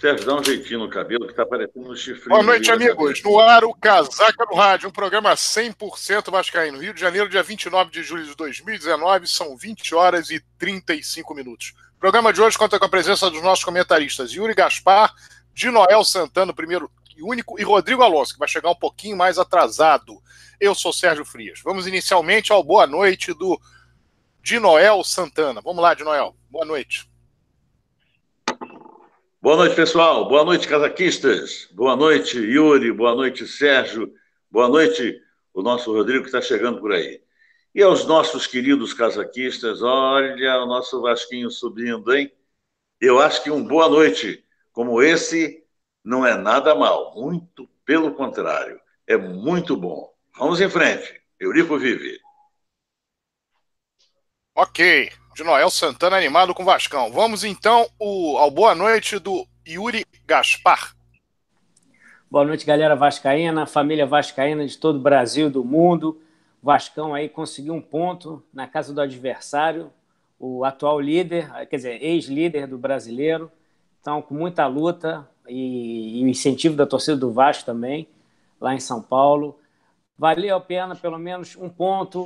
[0.00, 2.30] Sérgio, dá um jeitinho no cabelo que tá parecendo um chifrinho.
[2.30, 3.22] Boa noite, amigos.
[3.22, 6.78] No ar, o Casaca no Rádio, um programa 100% vascaíno.
[6.78, 11.74] Rio de Janeiro, dia 29 de julho de 2019, são 20 horas e 35 minutos.
[11.96, 15.14] O programa de hoje conta com a presença dos nossos comentaristas Yuri Gaspar,
[15.52, 19.38] de Noel Santana, primeiro e único, e Rodrigo Alonso, que vai chegar um pouquinho mais
[19.38, 20.20] atrasado.
[20.60, 21.60] Eu sou Sérgio Frias.
[21.64, 23.58] Vamos inicialmente ao boa noite do
[24.42, 25.60] de Noel Santana.
[25.60, 26.36] Vamos lá, de Noel.
[26.50, 27.08] Boa noite.
[29.46, 30.28] Boa noite, pessoal.
[30.28, 31.68] Boa noite, casaquistas.
[31.70, 32.90] Boa noite, Yuri.
[32.90, 34.12] Boa noite, Sérgio.
[34.50, 35.22] Boa noite,
[35.54, 37.22] o nosso Rodrigo que está chegando por aí.
[37.72, 42.28] E aos nossos queridos casaquistas, olha o nosso Vasquinho subindo, hein?
[43.00, 45.64] Eu acho que um boa noite como esse
[46.02, 50.12] não é nada mal, muito pelo contrário, é muito bom.
[50.36, 51.22] Vamos em frente.
[51.38, 52.18] Eurico vive.
[54.56, 57.12] Ok de Noel Santana animado com Vascão.
[57.12, 60.96] Vamos então o, ao boa noite do Yuri Gaspar.
[62.30, 66.18] Boa noite, galera vascaína, família vascaína de todo o Brasil, do mundo.
[66.62, 69.92] Vascão aí conseguiu um ponto na casa do adversário,
[70.38, 73.52] o atual líder, quer dizer, ex-líder do brasileiro.
[74.00, 78.08] Então, com muita luta e, e o incentivo da torcida do Vasco também,
[78.58, 79.60] lá em São Paulo.
[80.18, 82.24] Valeu a pena pelo menos um ponto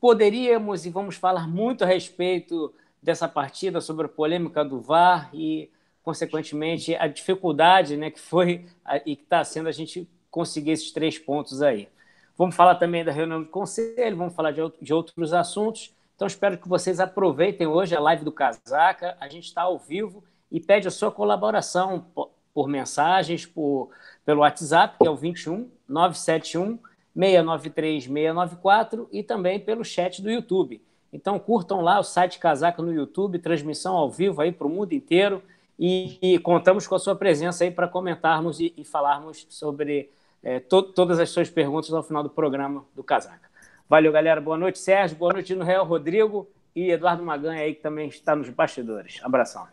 [0.00, 5.70] Poderíamos e vamos falar muito a respeito dessa partida, sobre a polêmica do VAR e,
[6.02, 8.66] consequentemente, a dificuldade né, que foi
[9.04, 11.88] e que está sendo a gente conseguir esses três pontos aí.
[12.36, 15.94] Vamos falar também da reunião do conselho, vamos falar de, outros assuntos.
[16.16, 19.16] Então, espero que vocês aproveitem hoje a live do Casaca.
[19.20, 23.90] A gente está ao vivo e pede a sua colaboração por, por mensagens, por,
[24.24, 26.78] pelo WhatsApp, que é o 21 971
[27.14, 30.82] 693 694 e também pelo chat do YouTube.
[31.12, 34.92] Então curtam lá o site Casaca no YouTube, transmissão ao vivo aí para o mundo
[34.92, 35.42] inteiro
[35.78, 40.10] e, e, contamos com a sua presença aí para comentarmos e, e, falarmos sobre
[40.42, 43.50] é, to, todas as suas perguntas ao final do programa do Casaca.
[43.88, 44.40] Valeu, galera.
[44.40, 45.16] Boa noite, Sérgio.
[45.16, 49.20] Boa noite no Real Rodrigo e Eduardo Maganha aí que também está nos bastidores.
[49.22, 49.66] Abração.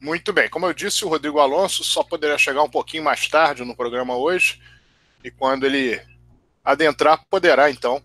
[0.00, 0.48] Muito bem.
[0.48, 4.16] Como eu disse, o Rodrigo Alonso só poderia chegar um pouquinho mais tarde no programa
[4.16, 4.60] hoje.
[5.24, 6.00] E quando ele
[6.68, 8.02] adentrar, poderá então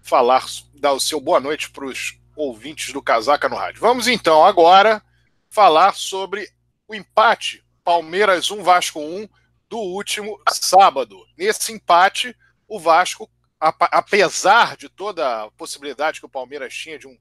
[0.00, 3.80] falar, dar o seu boa noite para os ouvintes do Casaca no Rádio.
[3.80, 5.02] Vamos então agora
[5.50, 6.48] falar sobre
[6.86, 9.28] o empate Palmeiras 1 Vasco 1
[9.68, 11.18] do último sábado.
[11.36, 12.36] Nesse empate,
[12.68, 13.28] o Vasco,
[13.58, 17.18] apesar de toda a possibilidade que o Palmeiras tinha de um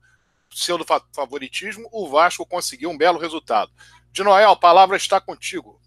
[0.51, 3.71] pseudo favoritismo, o Vasco conseguiu um belo resultado.
[4.11, 5.81] De Noel, a palavra está contigo.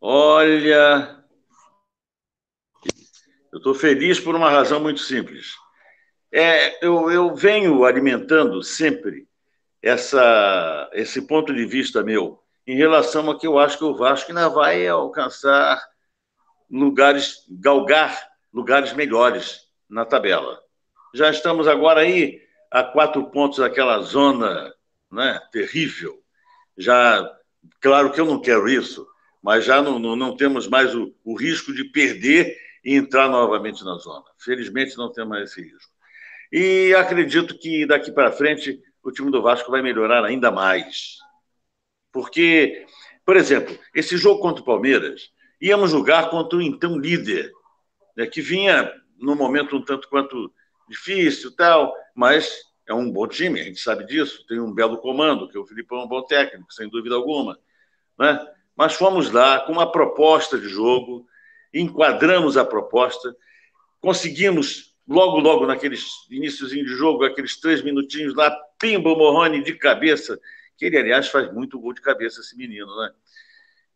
[0.00, 1.24] Olha,
[3.52, 5.54] eu estou feliz por uma razão muito simples.
[6.30, 9.26] É, eu, eu venho alimentando sempre
[9.82, 14.30] essa, esse ponto de vista meu em relação a que eu acho que o Vasco
[14.30, 15.82] ainda vai alcançar
[16.70, 20.60] lugares, galgar lugares melhores na tabela.
[21.14, 24.72] Já estamos agora aí a quatro pontos daquela zona
[25.10, 26.22] né, terrível.
[26.76, 27.26] Já,
[27.80, 29.07] claro que eu não quero isso,
[29.42, 33.84] mas já não, não, não temos mais o, o, risco de perder e entrar novamente
[33.84, 34.24] na zona.
[34.38, 35.92] Felizmente não temos mais esse risco.
[36.50, 41.18] E acredito que daqui para frente o time do Vasco vai melhorar ainda mais.
[42.12, 42.86] Porque,
[43.24, 47.52] por exemplo, esse jogo contra o Palmeiras, íamos jogar contra o então líder,
[48.16, 50.52] né, que vinha num momento um tanto quanto
[50.88, 52.50] difícil tal, mas
[52.86, 55.94] é um bom time, a gente sabe disso, tem um belo comando, que o Felipe
[55.94, 57.58] é um bom técnico, sem dúvida alguma.
[58.18, 58.46] Né?
[58.78, 61.26] Mas fomos lá com uma proposta de jogo,
[61.74, 63.36] enquadramos a proposta,
[64.00, 69.74] conseguimos logo, logo naqueles iníciozinho de jogo, aqueles três minutinhos lá, pimba o Morrone de
[69.74, 70.38] cabeça,
[70.76, 73.10] que ele, aliás, faz muito gol de cabeça, esse menino, né?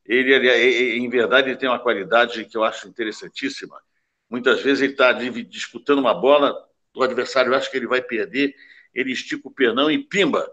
[0.04, 3.80] Ele, ele, em verdade, ele tem uma qualidade que eu acho interessantíssima.
[4.28, 6.52] Muitas vezes ele está disputando uma bola,
[6.92, 8.52] o adversário acha que ele vai perder,
[8.92, 10.52] ele estica o pernão e pimba,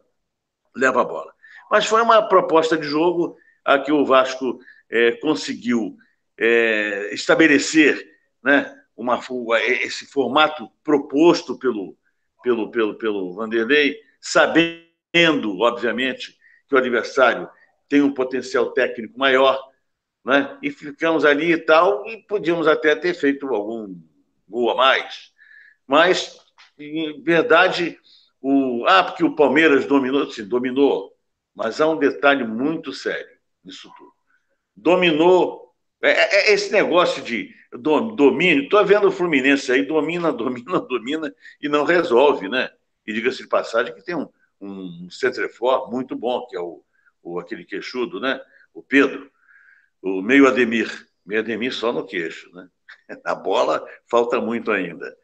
[0.76, 1.34] leva a bola.
[1.72, 3.36] Mas foi uma proposta de jogo
[3.70, 5.96] a que o Vasco é, conseguiu
[6.36, 8.04] é, estabelecer
[8.44, 9.22] né, uma,
[9.62, 11.96] esse formato proposto pelo,
[12.42, 16.36] pelo, pelo, pelo Vanderlei, sabendo, obviamente,
[16.68, 17.48] que o adversário
[17.88, 19.62] tem um potencial técnico maior,
[20.26, 20.58] né?
[20.64, 23.96] e ficamos ali e tal, e podíamos até ter feito algum
[24.48, 25.32] gol a mais.
[25.86, 26.40] Mas,
[26.78, 28.00] em verdade,
[28.42, 28.84] o...
[28.88, 31.16] ah, porque o Palmeiras dominou, sim, dominou,
[31.54, 34.12] mas há um detalhe muito sério isso tudo.
[34.76, 35.74] Dominou.
[36.02, 38.64] É, é, é esse negócio de domínio.
[38.64, 42.70] Estou vendo o Fluminense aí, domina, domina, domina e não resolve, né?
[43.06, 44.28] E diga-se de passagem que tem um,
[44.62, 46.84] um centrefor muito bom, que é o,
[47.22, 48.40] o aquele queixudo, né?
[48.74, 49.30] O Pedro,
[50.02, 50.90] o meio Ademir,
[51.26, 52.68] meio Ademir só no queixo, né?
[53.24, 55.16] Na bola falta muito ainda.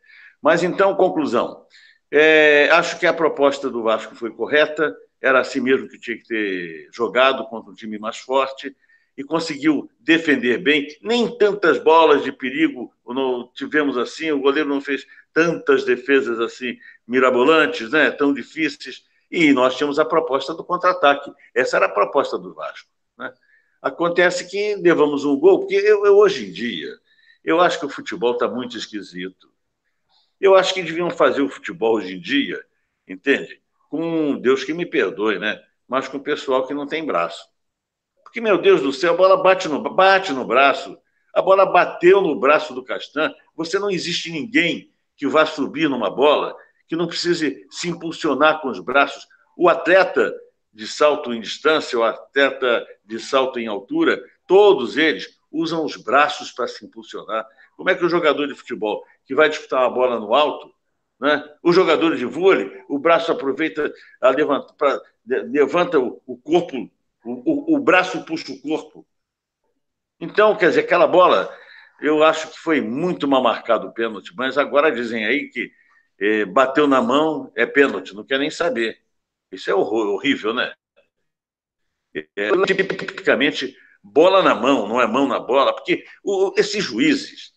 [0.41, 1.65] Mas então, conclusão.
[2.11, 4.95] É, acho que a proposta do Vasco foi correta,
[5.25, 8.75] era assim mesmo que tinha que ter jogado contra um time mais forte
[9.17, 10.87] e conseguiu defender bem.
[11.01, 16.77] Nem tantas bolas de perigo não tivemos assim, o goleiro não fez tantas defesas assim
[17.07, 21.33] mirabolantes, né, tão difíceis, e nós tínhamos a proposta do contra-ataque.
[21.55, 22.87] Essa era a proposta do Vasco.
[23.17, 23.33] Né?
[23.81, 26.95] Acontece que levamos um gol, porque eu, eu hoje em dia,
[27.43, 29.51] eu acho que o futebol está muito esquisito.
[30.39, 32.63] Eu acho que deviam fazer o futebol hoje em dia,
[33.07, 33.59] entende?
[33.95, 35.57] Com Deus que me perdoe, né?
[35.87, 37.47] Mas com o pessoal que não tem braço.
[38.25, 40.97] Porque, meu Deus do céu, a bola bate no, bate no braço.
[41.33, 43.33] A bola bateu no braço do Castan.
[43.55, 46.53] Você não existe ninguém que vá subir numa bola
[46.89, 49.25] que não precise se impulsionar com os braços.
[49.55, 50.35] O atleta
[50.73, 56.51] de salto em distância, o atleta de salto em altura, todos eles usam os braços
[56.51, 57.47] para se impulsionar.
[57.77, 60.74] Como é que o jogador de futebol que vai disputar uma bola no alto,
[61.19, 61.43] né?
[61.63, 63.91] o jogador de vôlei, o braço aproveita,
[64.21, 66.89] a levanta, pra, levanta o, o corpo,
[67.23, 69.05] o, o, o braço puxa o corpo.
[70.19, 71.53] Então, quer dizer, aquela bola,
[72.01, 75.71] eu acho que foi muito mal marcado o pênalti, mas agora dizem aí que
[76.19, 79.01] é, bateu na mão, é pênalti, não quer nem saber.
[79.51, 80.73] Isso é horrível, né?
[82.35, 87.51] É, tipicamente, bola na mão, não é mão na bola, porque o, esses juízes,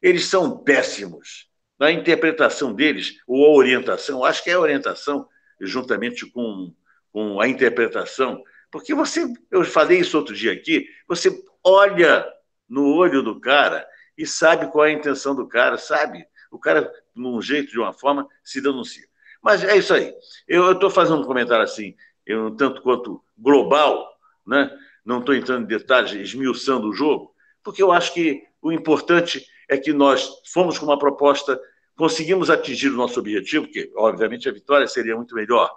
[0.00, 1.48] eles são péssimos.
[1.78, 5.28] Na interpretação deles, ou a orientação, acho que é a orientação,
[5.60, 6.72] juntamente com,
[7.12, 11.30] com a interpretação, porque você, eu falei isso outro dia aqui, você
[11.62, 12.26] olha
[12.68, 13.86] no olho do cara
[14.16, 16.26] e sabe qual é a intenção do cara, sabe?
[16.50, 19.04] O cara, de um jeito, de uma forma, se denuncia.
[19.42, 20.12] Mas é isso aí.
[20.48, 21.94] Eu estou fazendo um comentário assim,
[22.24, 24.08] eu, tanto quanto global,
[24.46, 24.70] né?
[25.04, 29.76] não estou entrando em detalhes, esmiuçando o jogo, porque eu acho que o importante é
[29.76, 31.60] que nós fomos com uma proposta,
[31.96, 35.70] conseguimos atingir o nosso objetivo, que, obviamente, a vitória seria muito melhor,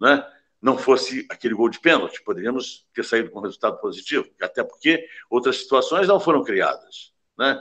[0.00, 0.24] né?
[0.62, 5.04] não fosse aquele gol de pênalti, poderíamos ter saído com um resultado positivo, até porque
[5.28, 7.12] outras situações não foram criadas.
[7.36, 7.60] Né?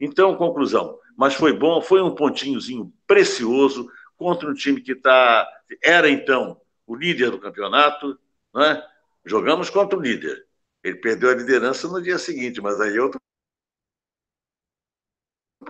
[0.00, 5.46] Então, conclusão, mas foi bom, foi um pontinhozinho precioso contra um time que tá,
[5.82, 8.18] era então o líder do campeonato,
[8.54, 8.82] né?
[9.26, 10.46] jogamos contra o líder.
[10.82, 13.20] Ele perdeu a liderança no dia seguinte, mas aí outro.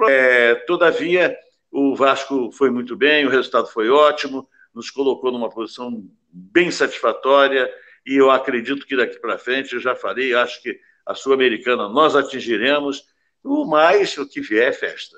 [0.08, 1.36] É, todavia,
[1.70, 7.68] o Vasco foi muito bem, o resultado foi ótimo, nos colocou numa posição bem satisfatória
[8.06, 12.14] e eu acredito que daqui para frente, eu já falei, acho que a Sul-Americana nós
[12.14, 13.04] atingiremos,
[13.42, 15.16] o mais o que vier é festa.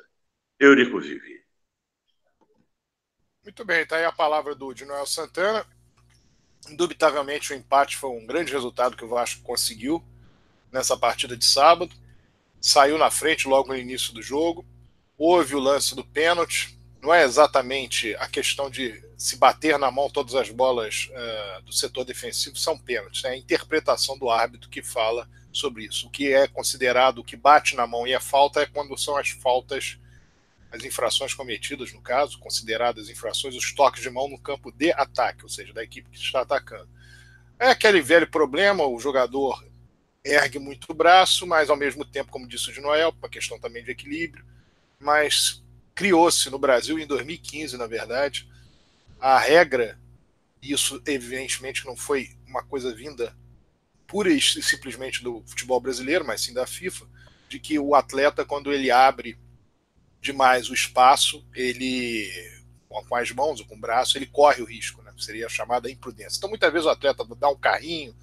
[0.59, 1.41] Eurico Vivi.
[3.43, 5.67] Muito bem, está aí a palavra do de Noel Santana.
[6.69, 10.05] Indubitavelmente o empate foi um grande resultado que o Vasco conseguiu
[10.71, 11.95] nessa partida de sábado.
[12.61, 14.65] Saiu na frente logo no início do jogo.
[15.17, 16.79] Houve o lance do pênalti.
[17.03, 21.73] Não é exatamente a questão de se bater na mão todas as bolas uh, do
[21.73, 23.25] setor defensivo são pênaltis.
[23.25, 26.07] É a interpretação do árbitro que fala sobre isso.
[26.07, 29.17] O que é considerado, o que bate na mão e é falta é quando são
[29.17, 29.99] as faltas
[30.73, 35.43] as infrações cometidas, no caso, consideradas infrações, os toques de mão no campo de ataque,
[35.43, 36.89] ou seja, da equipe que está atacando.
[37.59, 39.65] É aquele velho problema, o jogador
[40.25, 43.59] ergue muito o braço, mas ao mesmo tempo, como disse o de Noel, uma questão
[43.59, 44.45] também de equilíbrio,
[44.99, 45.63] mas
[45.95, 48.49] criou-se no Brasil em 2015, na verdade,
[49.19, 49.99] a regra,
[50.63, 53.35] isso evidentemente não foi uma coisa vinda
[54.07, 57.07] pura e simplesmente do futebol brasileiro, mas sim da FIFA,
[57.49, 59.39] de que o atleta, quando ele abre
[60.21, 62.29] demais o espaço, ele
[62.89, 65.13] com as mãos ou com o braço, ele corre o risco, né?
[65.17, 66.39] Seria a chamada imprudência.
[66.39, 68.15] Então, muitas vezes o atleta dá um carrinho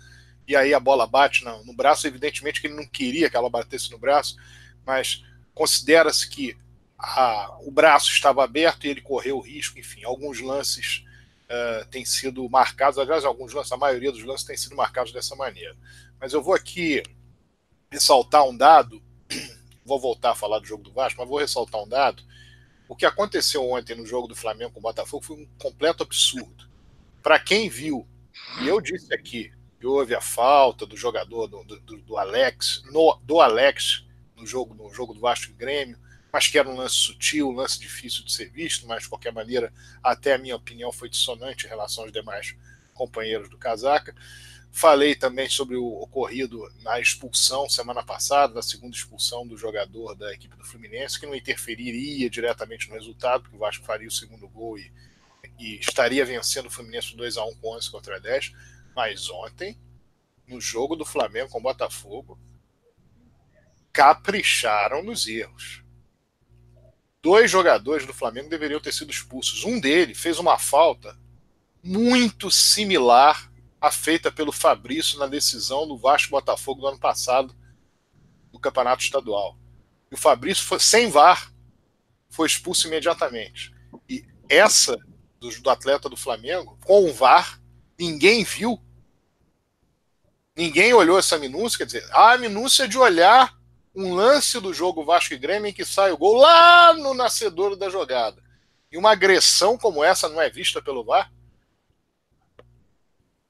[0.47, 3.49] e aí a bola bate no, no braço, evidentemente que ele não queria que ela
[3.49, 4.37] batesse no braço,
[4.85, 5.23] mas
[5.53, 6.57] considera-se que
[6.97, 11.03] a, o braço estava aberto e ele correu o risco, enfim, alguns lances
[11.45, 15.35] uh, têm sido marcados, aliás, alguns lances, a maioria dos lances têm sido marcados dessa
[15.35, 15.75] maneira.
[16.19, 17.03] Mas eu vou aqui
[17.91, 19.01] ressaltar um dado
[19.85, 22.23] vou voltar a falar do jogo do Vasco, mas vou ressaltar um dado.
[22.87, 26.69] O que aconteceu ontem no jogo do Flamengo com o Botafogo foi um completo absurdo.
[27.23, 28.07] Para quem viu,
[28.61, 29.51] e eu disse aqui,
[29.85, 34.05] houve a falta do jogador do, do, do Alex, no, do Alex
[34.35, 35.97] no jogo, no jogo do Vasco e Grêmio,
[36.31, 39.31] mas que era um lance sutil, um lance difícil de ser visto, mas de qualquer
[39.31, 39.71] maneira,
[40.03, 42.55] até a minha opinião foi dissonante em relação aos demais
[42.93, 44.15] companheiros do Casaca.
[44.71, 50.33] Falei também sobre o ocorrido na expulsão semana passada, da segunda expulsão do jogador da
[50.33, 54.47] equipe do Fluminense, que não interferiria diretamente no resultado, porque o Vasco faria o segundo
[54.47, 54.91] gol e
[55.59, 58.53] e estaria vencendo o Fluminense 2 a 1 com 11 contra 10.
[58.97, 59.79] Mas ontem,
[60.47, 62.35] no jogo do Flamengo com o Botafogo,
[63.93, 65.83] capricharam nos erros.
[67.21, 69.63] Dois jogadores do Flamengo deveriam ter sido expulsos.
[69.63, 71.15] Um deles fez uma falta
[71.83, 77.55] muito similar à feita pelo Fabrício na decisão do Vasco Botafogo do ano passado
[78.51, 79.59] do Campeonato Estadual.
[80.09, 81.53] E o Fabrício, foi, sem VAR,
[82.31, 83.71] foi expulso imediatamente.
[84.09, 84.97] E essa
[85.39, 87.61] do, do atleta do Flamengo, com o VAR,
[87.99, 88.81] ninguém viu.
[90.57, 93.55] Ninguém olhou essa minúcia, quer dizer, a minúcia de olhar
[93.93, 97.75] um lance do jogo Vasco e Grêmio em que sai o gol lá no nascedouro
[97.75, 98.41] da jogada.
[98.91, 101.31] E uma agressão como essa não é vista pelo VAR?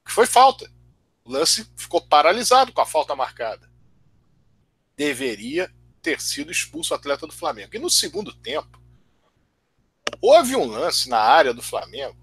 [0.06, 0.70] Que foi falta.
[1.24, 3.70] O lance ficou paralisado com a falta marcada.
[4.98, 7.74] Deveria ter sido expulso o atleta do Flamengo.
[7.74, 8.82] E no segundo tempo,
[10.22, 12.18] houve um lance na área do Flamengo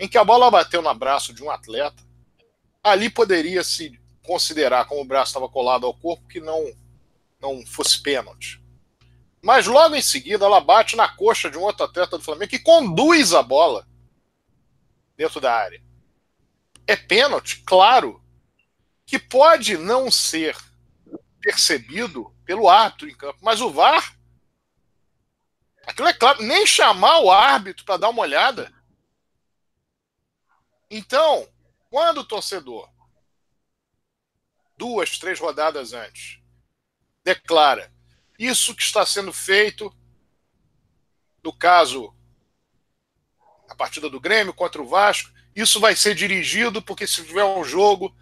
[0.00, 2.02] em que a bola bateu no braço de um atleta.
[2.82, 6.72] Ali poderia se considerar, como o braço estava colado ao corpo, que não,
[7.40, 8.62] não fosse pênalti.
[9.40, 12.58] Mas logo em seguida ela bate na coxa de um outro atleta do Flamengo que
[12.58, 13.86] conduz a bola
[15.16, 15.82] dentro da área.
[16.86, 18.22] É pênalti, claro,
[19.04, 20.56] que pode não ser
[21.40, 24.16] percebido pelo árbitro em campo, mas o VAR
[25.86, 28.72] Aquilo é claro, nem chamar o árbitro para dar uma olhada.
[30.90, 31.48] Então,
[31.90, 32.88] quando o torcedor,
[34.82, 36.40] duas, três rodadas antes,
[37.22, 37.92] declara
[38.36, 39.94] isso que está sendo feito,
[41.40, 42.12] no caso,
[43.68, 47.62] a partida do Grêmio contra o Vasco, isso vai ser dirigido porque se tiver um
[47.62, 48.12] jogo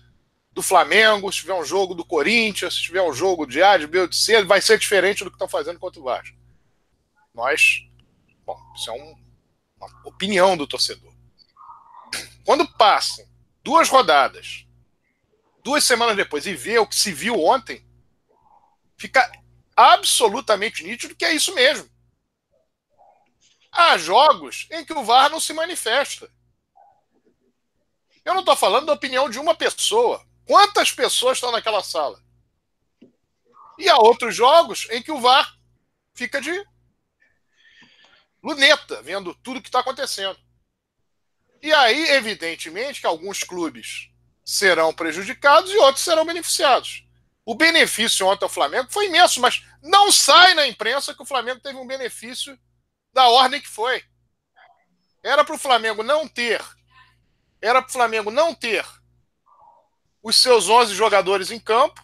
[0.53, 3.87] do Flamengo, se tiver um jogo do Corinthians, se tiver um jogo de A, de
[3.87, 6.37] B ou de C, vai ser diferente do que estão fazendo contra o Vasco.
[7.33, 7.89] Nós,
[8.45, 9.17] bom, isso é um,
[9.79, 11.15] uma opinião do torcedor.
[12.45, 13.25] Quando passam
[13.65, 14.67] duas rodadas,
[15.71, 17.87] duas semanas depois, e vê o que se viu ontem,
[18.97, 19.31] fica
[19.77, 21.89] absolutamente nítido que é isso mesmo.
[23.71, 26.29] Há jogos em que o VAR não se manifesta.
[28.25, 30.27] Eu não estou falando da opinião de uma pessoa.
[30.45, 32.21] Quantas pessoas estão naquela sala?
[33.79, 35.57] E há outros jogos em que o VAR
[36.15, 36.67] fica de
[38.43, 40.39] luneta, vendo tudo que está acontecendo.
[41.63, 44.10] E aí, evidentemente, que alguns clubes
[44.51, 47.05] serão prejudicados e outros serão beneficiados.
[47.45, 51.61] O benefício ontem ao Flamengo foi imenso, mas não sai na imprensa que o Flamengo
[51.61, 52.59] teve um benefício
[53.13, 54.03] da ordem que foi.
[55.23, 56.63] Era para o Flamengo não ter,
[57.61, 58.85] era para o Flamengo não ter
[60.23, 62.03] os seus 11 jogadores em campo,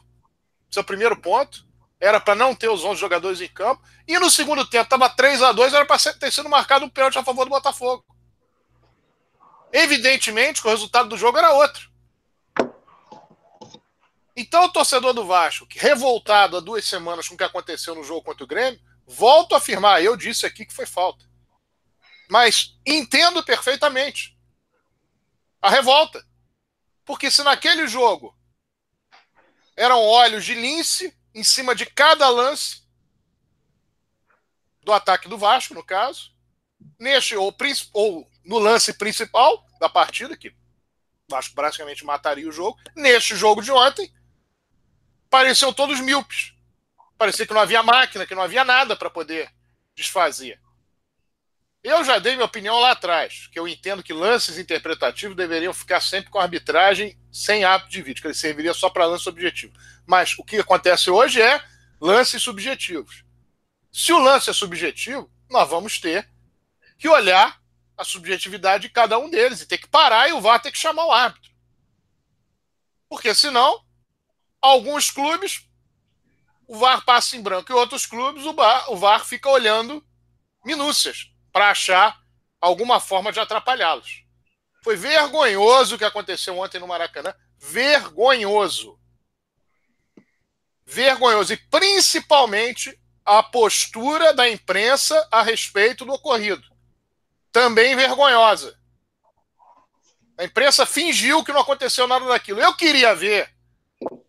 [0.70, 1.66] esse é primeiro ponto
[1.98, 3.82] era para não ter os 11 jogadores em campo.
[4.06, 7.18] E no segundo tempo estava 3 a 2 era para ter sido marcado um pênalti
[7.18, 8.04] a favor do Botafogo.
[9.72, 11.95] Evidentemente que o resultado do jogo era outro.
[14.36, 18.22] Então o torcedor do Vasco, revoltado há duas semanas com o que aconteceu no jogo
[18.22, 21.24] contra o Grêmio, volto a afirmar, eu disse aqui que foi falta.
[22.28, 24.36] Mas entendo perfeitamente
[25.62, 26.22] a revolta.
[27.04, 28.36] Porque se naquele jogo
[29.74, 32.82] eram olhos de lince, em cima de cada lance
[34.82, 36.32] do ataque do Vasco, no caso,
[36.98, 37.54] neste ou,
[37.92, 40.54] ou no lance principal da partida, que
[41.28, 44.12] Vasco praticamente mataria o jogo, neste jogo de ontem,
[45.30, 46.54] pareciam todos míopes.
[47.18, 49.50] Parecia que não havia máquina, que não havia nada para poder
[49.94, 50.60] desfazer.
[51.82, 56.00] Eu já dei minha opinião lá atrás, que eu entendo que lances interpretativos deveriam ficar
[56.00, 59.72] sempre com arbitragem sem ato de vídeo, que ele serviria só para lance objetivo.
[60.04, 61.62] Mas o que acontece hoje é
[62.00, 63.24] lances subjetivos.
[63.92, 66.28] Se o lance é subjetivo, nós vamos ter
[66.98, 67.60] que olhar
[67.96, 70.78] a subjetividade de cada um deles e ter que parar e o VAR ter que
[70.78, 71.50] chamar o árbitro.
[73.08, 73.85] Porque senão,
[74.60, 75.66] alguns clubes,
[76.66, 80.04] o VAR passa em branco e outros clubes, o VAR, o VAR fica olhando
[80.64, 82.20] minúcias para achar
[82.60, 84.24] alguma forma de atrapalhá-los.
[84.82, 87.34] Foi vergonhoso o que aconteceu ontem no Maracanã.
[87.58, 89.00] Vergonhoso.
[90.84, 91.52] Vergonhoso.
[91.52, 96.62] E principalmente a postura da imprensa a respeito do ocorrido.
[97.50, 98.78] Também vergonhosa.
[100.38, 102.60] A imprensa fingiu que não aconteceu nada daquilo.
[102.60, 103.55] Eu queria ver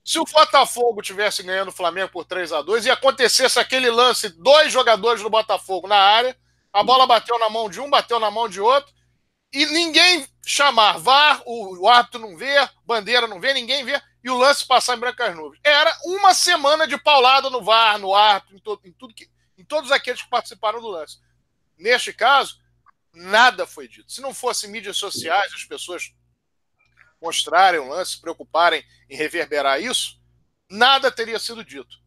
[0.07, 4.29] se o Botafogo tivesse ganhando o Flamengo por 3 a 2 e acontecesse aquele lance,
[4.29, 6.33] dois jogadores do Botafogo na área,
[6.71, 8.89] a bola bateu na mão de um, bateu na mão de outro,
[9.51, 14.37] e ninguém chamar VAR, o, árbitro não vê, bandeira não vê, ninguém vê, e o
[14.37, 15.59] lance passar em brancas nuvens.
[15.61, 19.91] Era uma semana de paulada no VAR, no árbitro, em, em, tudo que, em todos
[19.91, 21.17] aqueles que participaram do lance.
[21.77, 22.57] Neste caso,
[23.17, 24.11] Nada foi dito.
[24.11, 26.13] Se não fosse mídias sociais, as pessoas
[27.21, 30.19] mostrarem o lance, se preocuparem em reverberar isso,
[30.69, 31.97] nada teria sido dito.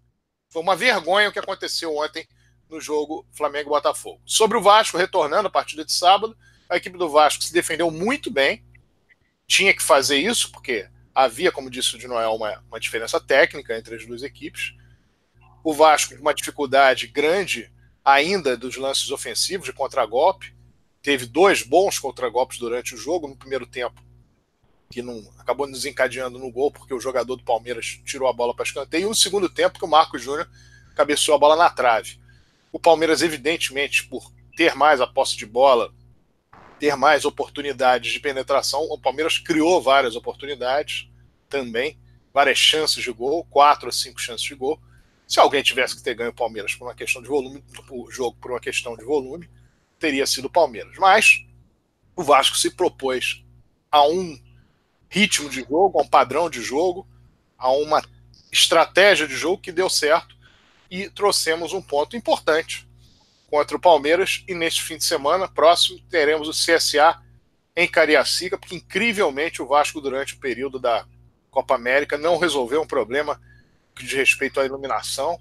[0.49, 2.27] Foi uma vergonha o que aconteceu ontem
[2.69, 4.21] no jogo Flamengo-Botafogo.
[4.25, 6.37] Sobre o Vasco, retornando a partida de sábado,
[6.69, 8.65] a equipe do Vasco se defendeu muito bem,
[9.47, 13.77] tinha que fazer isso, porque havia, como disse o de Noel, uma, uma diferença técnica
[13.77, 14.75] entre as duas equipes.
[15.65, 17.71] O Vasco uma dificuldade grande
[18.05, 20.55] ainda dos lances ofensivos de contragolpe.
[21.03, 23.29] Teve dois bons contragolpes durante o jogo.
[23.29, 24.01] No primeiro tempo,
[24.91, 28.65] que não acabou desencadeando no gol, porque o jogador do Palmeiras tirou a bola para
[28.65, 29.05] escanteio.
[29.05, 30.51] E no segundo tempo, que o Marcos Júnior
[30.97, 32.19] cabeceou a bola na trave.
[32.73, 35.95] O Palmeiras, evidentemente, por ter mais a posse de bola,
[36.81, 41.09] ter mais oportunidades de penetração, o Palmeiras criou várias oportunidades
[41.49, 41.97] também,
[42.35, 44.81] várias chances de gol, quatro a cinco chances de gol.
[45.27, 48.37] Se alguém tivesse que ter ganho o Palmeiras por uma questão de volume, o jogo
[48.41, 49.49] por uma questão de volume,
[50.01, 50.97] teria sido o Palmeiras.
[50.99, 51.47] Mas
[52.17, 53.45] o Vasco se propôs
[53.93, 54.50] a um
[55.11, 57.07] ritmo de jogo, a um padrão de jogo,
[57.59, 58.03] a uma
[58.51, 60.35] estratégia de jogo que deu certo
[60.89, 62.89] e trouxemos um ponto importante
[63.51, 64.45] contra o Palmeiras.
[64.49, 67.21] E neste fim de semana próximo teremos o CSA
[67.77, 71.05] em Cariacica, porque incrivelmente o Vasco, durante o período da
[71.51, 73.41] Copa América, não resolveu um problema
[73.95, 75.39] que respeito à iluminação.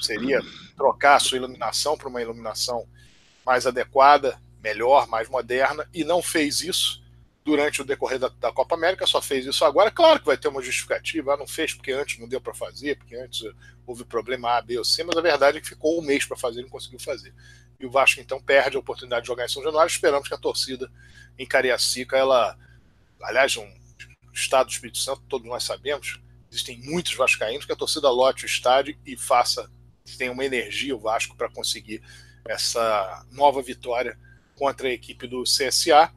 [0.00, 0.40] Seria
[0.76, 2.88] trocar a sua iluminação para uma iluminação
[3.46, 7.01] mais adequada, melhor, mais moderna, e não fez isso
[7.44, 9.90] durante o decorrer da, da, Copa América, só fez isso agora.
[9.90, 12.96] Claro que vai ter uma justificativa, ah, não fez porque antes não deu para fazer,
[12.96, 13.42] porque antes
[13.86, 16.36] houve problema A, B ou C, mas a verdade é que ficou um mês para
[16.36, 17.34] fazer e não conseguiu fazer.
[17.80, 19.90] E o Vasco então perde a oportunidade de jogar em São Januário.
[19.90, 20.90] Esperamos que a torcida
[21.36, 22.56] em Cariacica, ela,
[23.20, 23.68] aliás, um
[24.32, 26.20] estado do Espírito Santo, todos nós sabemos,
[26.50, 29.68] existem muitos vascaínos, que a torcida lote o estádio e faça,
[30.16, 32.02] tenha uma energia o Vasco para conseguir
[32.46, 34.16] essa nova vitória
[34.54, 36.12] contra a equipe do CSA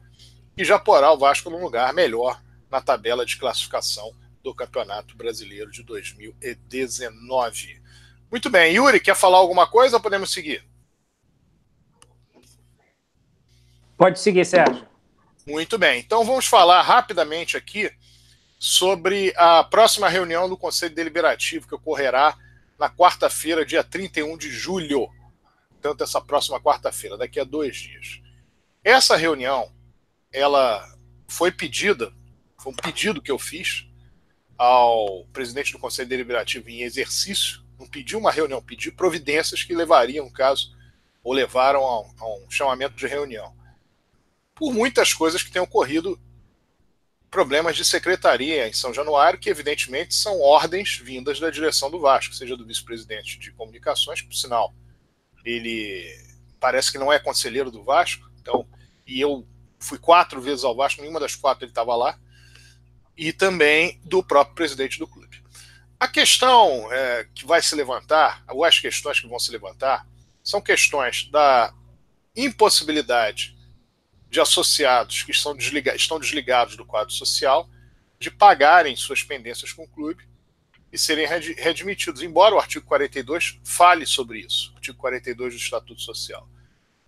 [0.56, 4.10] e já porá o Vasco num lugar melhor na tabela de classificação
[4.42, 7.82] do Campeonato Brasileiro de 2019.
[8.30, 10.64] Muito bem, Yuri, quer falar alguma coisa ou podemos seguir?
[13.96, 14.86] Pode seguir, Sérgio.
[15.46, 17.90] Muito bem, então vamos falar rapidamente aqui
[18.58, 22.36] sobre a próxima reunião do Conselho Deliberativo que ocorrerá
[22.78, 25.08] na quarta-feira, dia 31 de julho.
[25.70, 28.20] Portanto, essa próxima quarta-feira, daqui a dois dias.
[28.82, 29.70] Essa reunião,
[30.32, 30.86] ela
[31.28, 32.12] foi pedida,
[32.58, 33.86] foi um pedido que eu fiz
[34.56, 40.30] ao presidente do Conselho Deliberativo em exercício, não pediu uma reunião, pediu providências que levariam,
[40.30, 40.74] caso,
[41.22, 43.54] ou levaram a um, a um chamamento de reunião.
[44.54, 46.18] Por muitas coisas que têm ocorrido
[47.30, 52.34] problemas de secretaria em São Januário, que evidentemente são ordens vindas da direção do Vasco,
[52.34, 54.74] seja do vice-presidente de comunicações, por sinal,
[55.44, 56.06] ele
[56.58, 58.66] parece que não é conselheiro do Vasco, então,
[59.06, 59.46] e eu
[59.78, 62.18] fui quatro vezes ao Vasco, nenhuma das quatro ele estava lá,
[63.16, 65.42] e também do próprio presidente do clube.
[65.98, 70.06] A questão é, que vai se levantar, ou as questões que vão se levantar,
[70.42, 71.72] são questões da
[72.34, 73.56] impossibilidade
[74.28, 77.68] de associados que estão, desliga estão desligados do quadro social
[78.18, 80.26] de pagarem suas pendências com o clube
[80.92, 86.48] e serem readmitidos, embora o artigo 42 fale sobre isso, artigo 42 do Estatuto Social.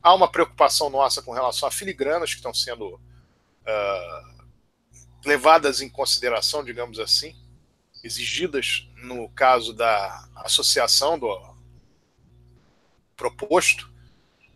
[0.03, 4.45] Há uma preocupação nossa com relação a filigranas que estão sendo uh,
[5.25, 7.37] levadas em consideração, digamos assim,
[8.03, 11.57] exigidas no caso da associação do
[13.17, 13.93] proposto,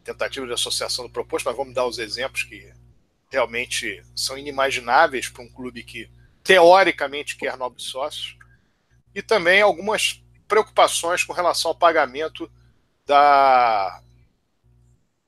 [0.05, 2.72] tentativa de associação do proposto, mas vamos dar os exemplos que
[3.31, 6.11] realmente são inimagináveis para um clube que
[6.44, 8.37] teoricamente quer novos sócios,
[9.14, 12.50] e também algumas preocupações com relação ao pagamento
[13.07, 14.01] da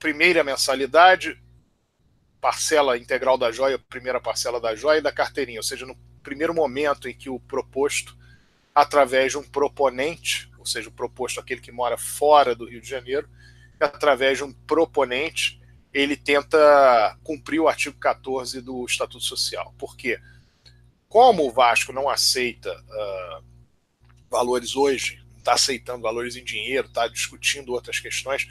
[0.05, 1.43] primeira mensalidade,
[2.38, 6.53] parcela integral da joia, primeira parcela da joia e da carteirinha, ou seja, no primeiro
[6.53, 8.14] momento em que o proposto,
[8.75, 12.87] através de um proponente, ou seja, o proposto aquele que mora fora do Rio de
[12.87, 13.27] Janeiro,
[13.81, 15.59] através de um proponente,
[15.90, 19.75] ele tenta cumprir o artigo 14 do Estatuto Social.
[19.79, 20.21] Por quê?
[21.09, 23.45] Como o Vasco não aceita uh,
[24.31, 28.47] valores hoje, está aceitando valores em dinheiro, está discutindo outras questões,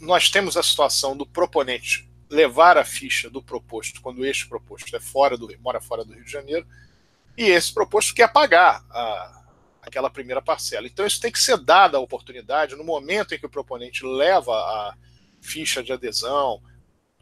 [0.00, 5.00] nós temos a situação do proponente levar a ficha do proposto quando este proposto é
[5.00, 6.66] fora do mora fora do Rio de Janeiro
[7.36, 9.44] e esse proposto quer pagar a,
[9.82, 10.86] aquela primeira parcela.
[10.86, 14.52] Então, isso tem que ser dada a oportunidade no momento em que o proponente leva
[14.52, 14.96] a
[15.40, 16.60] ficha de adesão,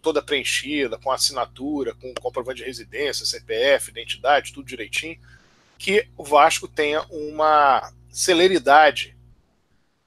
[0.00, 5.18] toda preenchida, com assinatura, com comprovante de residência, CPF, identidade, tudo direitinho,
[5.78, 9.13] que o Vasco tenha uma celeridade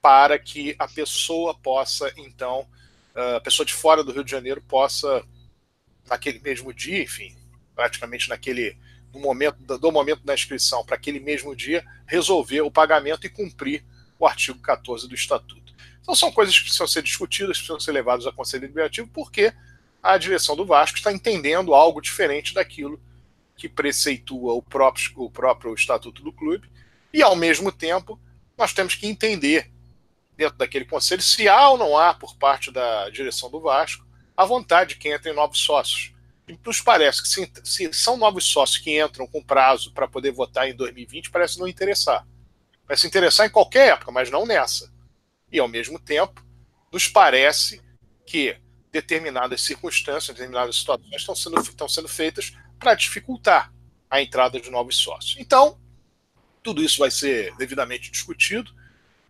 [0.01, 2.67] para que a pessoa possa, então,
[3.15, 5.23] a pessoa de fora do Rio de Janeiro possa,
[6.07, 7.35] naquele mesmo dia, enfim,
[7.75, 8.77] praticamente naquele
[9.13, 13.83] no momento do momento da inscrição para aquele mesmo dia, resolver o pagamento e cumprir
[14.19, 15.73] o artigo 14 do Estatuto.
[16.01, 19.53] Então são coisas que precisam ser discutidas, precisam ser levadas ao Conselho Deliberativo, porque
[20.01, 23.01] a direção do Vasco está entendendo algo diferente daquilo
[23.55, 26.69] que preceitua o próprio, o próprio Estatuto do clube,
[27.11, 28.19] e ao mesmo tempo
[28.57, 29.71] nós temos que entender
[30.37, 34.45] dentro daquele conselho se há ou não há, por parte da direção do Vasco, a
[34.45, 36.13] vontade de quem entra em novos sócios.
[36.47, 40.31] E nos parece que se, se são novos sócios que entram com prazo para poder
[40.31, 42.25] votar em 2020, parece não interessar.
[42.85, 44.93] Parece interessar em qualquer época, mas não nessa.
[45.51, 46.45] E ao mesmo tempo,
[46.91, 47.81] nos parece
[48.25, 48.55] que
[48.91, 53.73] determinadas circunstâncias, determinadas situações estão sendo, estão sendo feitas para dificultar
[54.09, 55.35] a entrada de novos sócios.
[55.39, 55.77] Então,
[56.63, 58.73] tudo isso vai ser devidamente discutido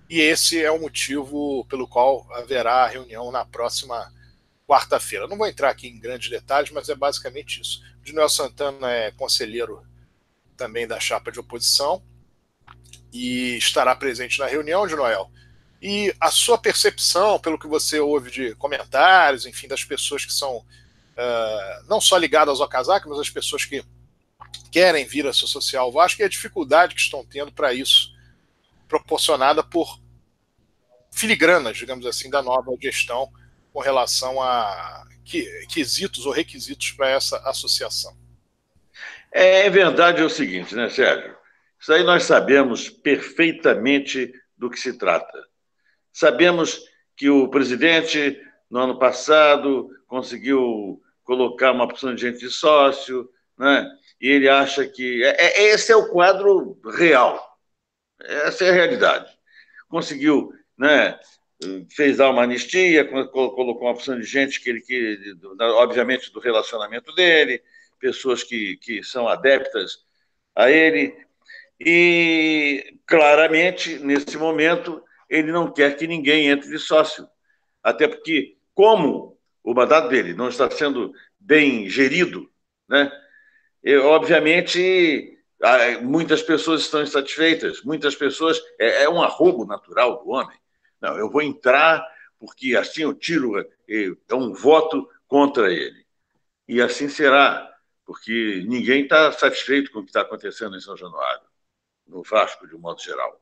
[0.09, 4.11] e esse é o motivo pelo qual haverá a reunião na próxima
[4.65, 5.27] quarta-feira.
[5.27, 7.81] Não vou entrar aqui em grandes detalhes, mas é basicamente isso.
[8.07, 9.85] O Noel Santana é conselheiro
[10.55, 12.01] também da chapa de oposição
[13.11, 15.29] e estará presente na reunião, de Noel.
[15.81, 20.57] E a sua percepção, pelo que você ouve de comentários, enfim, das pessoas que são
[20.57, 23.83] uh, não só ligadas ao casaco, mas as pessoas que
[24.71, 28.16] querem vir a se associar ao Vasco e a dificuldade que estão tendo para isso
[28.87, 29.99] proporcionada por
[31.11, 33.31] filigranas, digamos assim, da nova gestão
[33.73, 35.05] com relação a
[35.69, 38.15] quesitos ou requisitos para essa associação.
[39.31, 41.35] É, é verdade é o seguinte, né, Sérgio?
[41.79, 45.37] Isso aí nós sabemos perfeitamente do que se trata.
[46.11, 46.81] Sabemos
[47.15, 53.87] que o presidente, no ano passado, conseguiu colocar uma opção de gente de sócio, né?
[54.19, 55.23] e ele acha que.
[55.23, 57.46] É, é, esse é o quadro real.
[58.21, 59.31] Essa é a realidade.
[59.87, 61.17] Conseguiu, né,
[61.95, 67.13] fez dar uma anistia, colocou uma opção de gente que ele, que, obviamente, do relacionamento
[67.15, 67.61] dele,
[67.99, 70.05] pessoas que, que são adeptas
[70.55, 71.15] a ele,
[71.79, 77.27] e claramente, nesse momento, ele não quer que ninguém entre de sócio.
[77.83, 82.49] Até porque, como o mandato dele não está sendo bem gerido,
[82.89, 83.11] né,
[84.03, 85.36] obviamente
[86.01, 88.61] muitas pessoas estão insatisfeitas, muitas pessoas.
[88.79, 90.57] É, é, um arrobo natural do homem.
[91.01, 92.05] Não, eu vou entrar
[92.39, 93.59] porque assim eu tiro.
[93.59, 96.05] É um voto contra ele.
[96.67, 97.73] E assim será,
[98.05, 101.47] porque ninguém está satisfeito com o que está acontecendo em São Januário,
[102.05, 103.41] no Vasco, de um modo geral.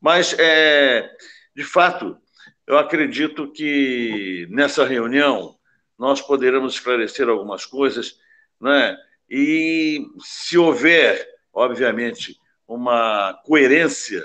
[0.00, 1.10] Mas, é,
[1.54, 2.18] de fato,
[2.66, 5.58] eu acredito que nessa reunião
[5.98, 8.18] nós poderemos esclarecer algumas coisas,
[8.60, 8.96] né?
[9.28, 14.24] E se houver obviamente, uma coerência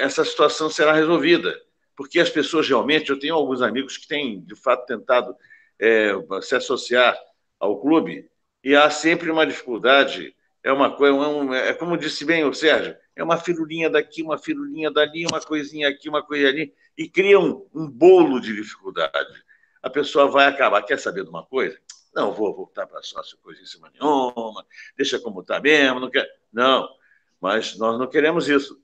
[0.00, 1.56] essa situação será resolvida.
[1.94, 5.36] Porque as pessoas realmente, eu tenho alguns amigos que têm, de fato, tentado
[5.78, 7.16] é, se associar
[7.58, 8.28] ao clube
[8.64, 10.34] e há sempre uma dificuldade.
[10.64, 11.16] É uma coisa,
[11.54, 15.40] é, é como disse bem o Sérgio, é uma firulinha daqui, uma firulinha dali, uma
[15.40, 19.44] coisinha aqui, uma coisa ali, e cria um, um bolo de dificuldade.
[19.82, 20.82] A pessoa vai acabar.
[20.82, 21.78] Quer saber de uma coisa?
[22.14, 26.28] Não vou voltar para sócio coisíssima nenhuma, deixa como está mesmo, não quer.
[26.52, 26.88] Não,
[27.40, 28.80] mas nós não queremos isso.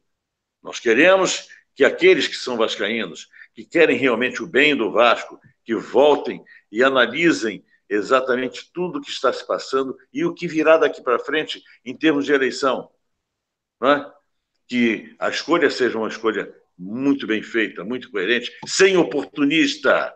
[0.62, 5.74] Nós queremos que aqueles que são vascaínos, que querem realmente o bem do Vasco, que
[5.74, 11.02] voltem e analisem exatamente tudo o que está se passando e o que virá daqui
[11.02, 12.90] para frente em termos de eleição.
[13.82, 14.10] É?
[14.66, 20.14] Que a escolha seja uma escolha muito bem feita, muito coerente, sem oportunista.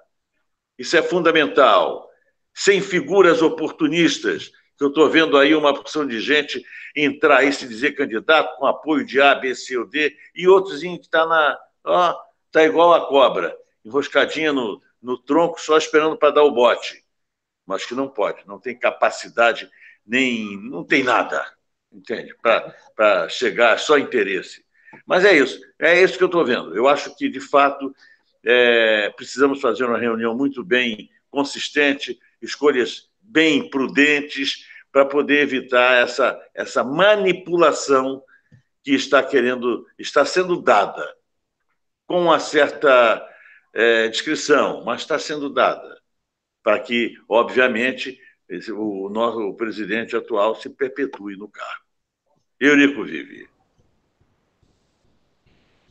[0.79, 2.10] Isso é fundamental
[2.55, 6.63] sem figuras oportunistas, que eu estou vendo aí uma porção de gente
[6.97, 10.81] entrar e se dizer candidato com apoio de A, B, C ou D, e outros
[10.81, 11.59] que está na.
[11.85, 17.05] Ó, está igual a cobra, enroscadinha no, no tronco, só esperando para dar o bote.
[17.67, 19.71] Mas que não pode, não tem capacidade,
[20.05, 20.59] nem.
[20.63, 21.45] não tem nada,
[21.93, 22.35] entende?
[22.97, 24.65] Para chegar, só interesse.
[25.07, 26.77] Mas é isso, é isso que eu estou vendo.
[26.77, 27.95] Eu acho que, de fato,
[28.45, 36.41] é, precisamos fazer uma reunião muito bem consistente, escolhas bem prudentes para poder evitar essa,
[36.55, 38.23] essa manipulação
[38.83, 41.17] que está querendo, está sendo dada
[42.07, 43.27] com uma certa
[43.73, 46.01] é, descrição, mas está sendo dada
[46.63, 51.85] para que, obviamente, esse, o nosso o presidente atual se perpetue no cargo.
[52.59, 53.49] Eurico Vive.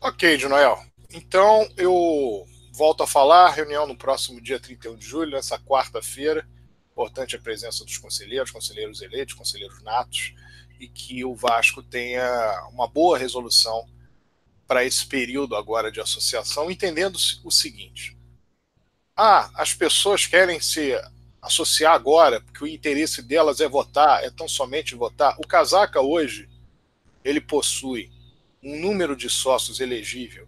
[0.02, 0.78] Ok, Noel.
[1.12, 2.46] Então, eu
[2.80, 6.48] volto a falar, reunião no próximo dia 31 de julho, nessa quarta-feira.
[6.90, 10.34] Importante a presença dos conselheiros, conselheiros eleitos, conselheiros natos,
[10.80, 13.86] e que o Vasco tenha uma boa resolução
[14.66, 18.18] para esse período agora de associação, entendendo o seguinte:
[19.14, 20.94] ah, as pessoas querem se
[21.42, 25.36] associar agora, porque o interesse delas é votar, é tão somente votar.
[25.38, 26.50] O Casaca hoje,
[27.26, 28.10] ele possui
[28.64, 30.48] um número de sócios elegível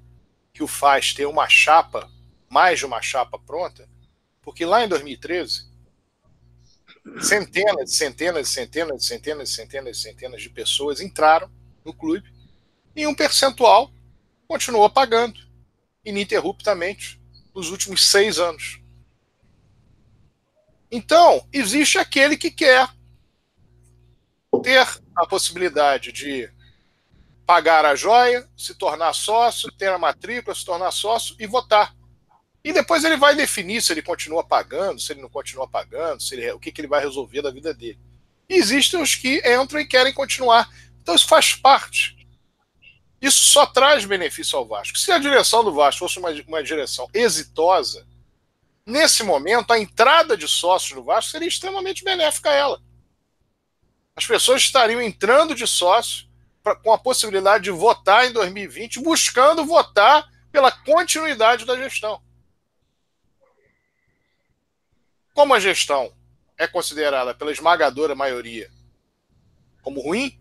[0.54, 2.10] que o faz ter uma chapa,
[2.52, 3.88] mais de uma chapa pronta,
[4.42, 5.72] porque lá em 2013,
[7.22, 11.50] centenas, centenas, centenas, centenas, centenas, centenas de pessoas entraram
[11.86, 12.30] no clube
[12.94, 13.90] e um percentual
[14.50, 15.40] continuou pagando
[16.04, 17.22] ininterruptamente
[17.56, 18.82] nos últimos seis anos.
[20.92, 22.90] Então, existe aquele que quer
[24.62, 24.86] ter
[25.16, 26.52] a possibilidade de
[27.46, 31.96] pagar a joia, se tornar sócio, ter a matrícula, se tornar sócio e votar.
[32.64, 36.36] E depois ele vai definir se ele continua pagando, se ele não continua pagando, se
[36.36, 38.00] ele, o que, que ele vai resolver da vida dele.
[38.48, 40.70] E existem os que entram e querem continuar.
[41.02, 42.18] Então isso faz parte.
[43.22, 44.98] Isso só traz benefício ao Vasco.
[44.98, 48.06] Se a direção do Vasco fosse uma, uma direção exitosa,
[48.86, 52.82] nesse momento, a entrada de sócios no Vasco seria extremamente benéfica a ela.
[54.16, 56.28] As pessoas estariam entrando de sócio
[56.62, 62.22] pra, com a possibilidade de votar em 2020, buscando votar pela continuidade da gestão.
[65.34, 66.14] Como a gestão
[66.58, 68.70] é considerada pela esmagadora maioria
[69.82, 70.40] como ruim,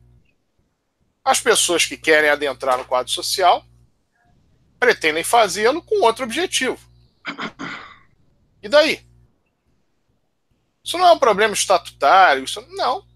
[1.25, 3.65] as pessoas que querem adentrar no quadro social
[4.79, 6.79] pretendem fazê-lo com outro objetivo.
[8.63, 9.07] E daí?
[10.83, 13.07] Isso não é um problema estatutário, isso não.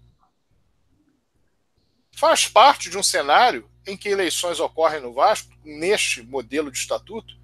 [2.15, 7.35] Faz parte de um cenário em que eleições ocorrem no Vasco, neste modelo de estatuto,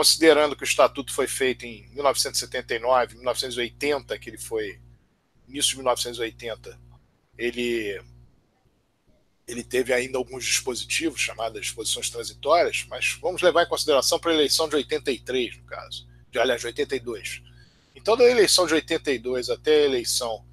[0.00, 4.80] considerando que o estatuto foi feito em 1979, 1980, que ele foi
[5.46, 6.80] início de 1980,
[7.36, 8.02] ele
[9.46, 14.34] ele teve ainda alguns dispositivos chamados disposições transitórias, mas vamos levar em consideração para a
[14.34, 17.42] eleição de 83, no caso, de aliás, de 82.
[17.94, 20.46] Então, da eleição de 82 até a eleição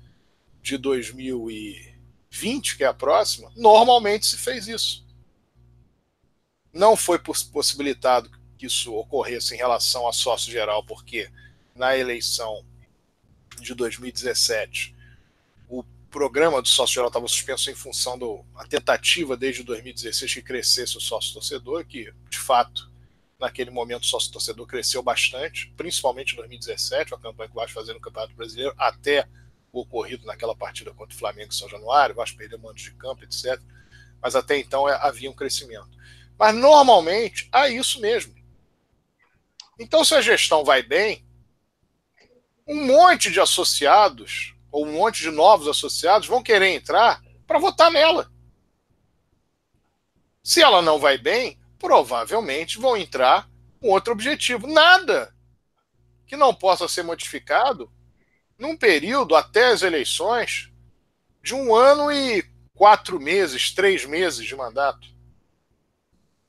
[0.62, 5.08] de 2020, que é a próxima, normalmente se fez isso.
[6.74, 11.30] Não foi possibilitado que isso ocorresse em relação a sócio geral, porque
[11.76, 12.66] na eleição
[13.62, 14.96] de 2017
[15.70, 20.98] o programa do sócio geral estava suspenso em função da tentativa desde 2016 que crescesse
[20.98, 22.90] o sócio torcedor, que de fato
[23.40, 27.74] naquele momento o sócio torcedor cresceu bastante, principalmente em 2017, a campanha que o Vasco
[27.74, 29.28] fazia no Campeonato Brasileiro, até
[29.72, 32.92] o ocorrido naquela partida contra o Flamengo em São Januário, o Vasco perdeu mando de
[32.94, 33.62] campo, etc.
[34.22, 35.90] Mas até então é, havia um crescimento.
[36.38, 38.34] Mas normalmente há isso mesmo.
[39.80, 41.26] Então, se a gestão vai bem,
[42.68, 47.92] um monte de associados, ou um monte de novos associados, vão querer entrar para votar
[47.92, 48.32] nela.
[50.44, 54.68] Se ela não vai bem, provavelmente vão entrar com outro objetivo.
[54.68, 55.34] Nada
[56.26, 57.92] que não possa ser modificado
[58.58, 60.72] num período até as eleições
[61.42, 65.08] de um ano e quatro meses, três meses de mandato.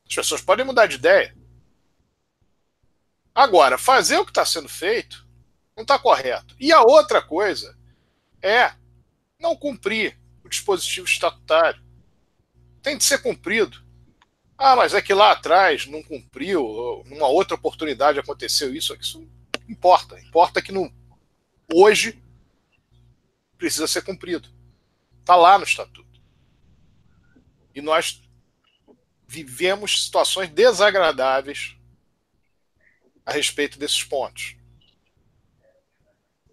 [0.09, 1.38] As pessoas podem mudar de ideia.
[3.35, 5.27] Agora, fazer o que está sendo feito
[5.77, 6.57] não está correto.
[6.59, 7.79] E a outra coisa
[8.43, 8.73] é
[9.41, 11.83] não cumprir o dispositivo estatutário.
[12.83, 13.85] Tem de ser cumprido.
[14.57, 18.97] Ah, mas é que lá atrás não cumpriu, numa outra oportunidade aconteceu isso.
[19.01, 19.25] Isso
[19.69, 20.19] importa.
[20.21, 20.93] Importa que no,
[21.73, 22.21] hoje
[23.57, 24.49] precisa ser cumprido.
[25.21, 26.21] Está lá no estatuto.
[27.73, 28.21] E nós
[29.29, 31.78] vivemos situações desagradáveis
[33.29, 34.57] a respeito desses pontos.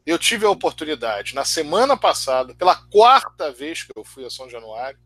[0.06, 4.50] Eu tive a oportunidade, na semana passada, pela quarta vez que eu fui a São
[4.50, 5.00] Januário,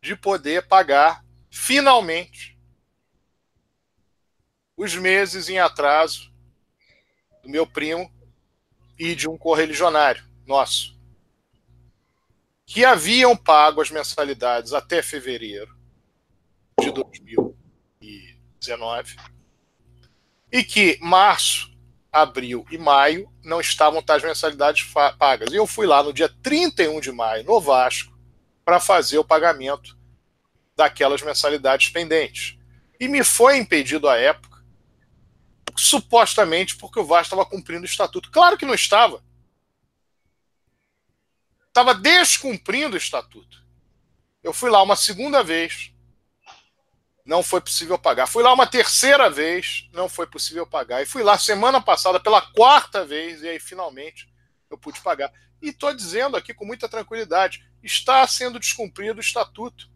[0.00, 2.58] de poder pagar, finalmente,
[4.74, 6.32] os meses em atraso
[7.42, 8.10] do meu primo
[8.98, 10.98] e de um correligionário nosso,
[12.64, 15.78] que haviam pago as mensalidades até fevereiro
[16.80, 19.39] de 2019
[20.52, 21.70] e que março,
[22.12, 25.52] abril e maio não estavam tais mensalidades pagas.
[25.52, 28.16] E eu fui lá no dia 31 de maio, no Vasco,
[28.64, 29.96] para fazer o pagamento
[30.76, 32.58] daquelas mensalidades pendentes.
[32.98, 34.62] E me foi impedido à época,
[35.76, 38.30] supostamente porque o Vasco estava cumprindo o estatuto.
[38.30, 39.22] Claro que não estava.
[41.68, 43.64] Estava descumprindo o estatuto.
[44.42, 45.92] Eu fui lá uma segunda vez,
[47.24, 48.26] não foi possível pagar.
[48.26, 51.02] Fui lá uma terceira vez, não foi possível pagar.
[51.02, 54.28] E fui lá semana passada pela quarta vez, e aí finalmente
[54.70, 55.32] eu pude pagar.
[55.62, 59.90] E estou dizendo aqui com muita tranquilidade: está sendo descumprido o estatuto.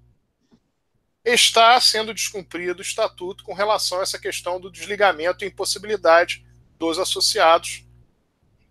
[1.25, 6.45] Está sendo descumprido o estatuto com relação a essa questão do desligamento e impossibilidade
[6.79, 7.85] dos associados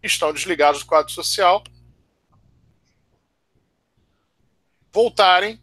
[0.03, 1.63] estão desligados do quadro social
[4.91, 5.59] voltarem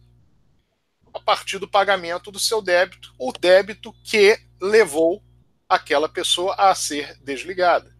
[1.13, 5.23] a partir do pagamento do seu débito, o débito que levou
[5.67, 7.95] aquela pessoa a ser desligada.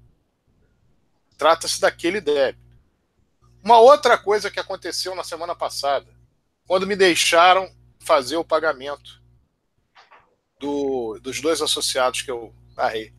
[1.37, 2.61] Trata-se daquele débito.
[3.63, 6.07] Uma outra coisa que aconteceu na semana passada,
[6.65, 9.21] quando me deixaram fazer o pagamento
[10.59, 13.13] do, dos dois associados que eu barrei.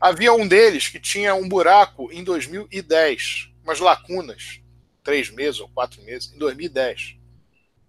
[0.00, 4.60] Havia um deles que tinha um buraco em 2010, umas lacunas,
[5.02, 7.16] três meses ou quatro meses, em 2010.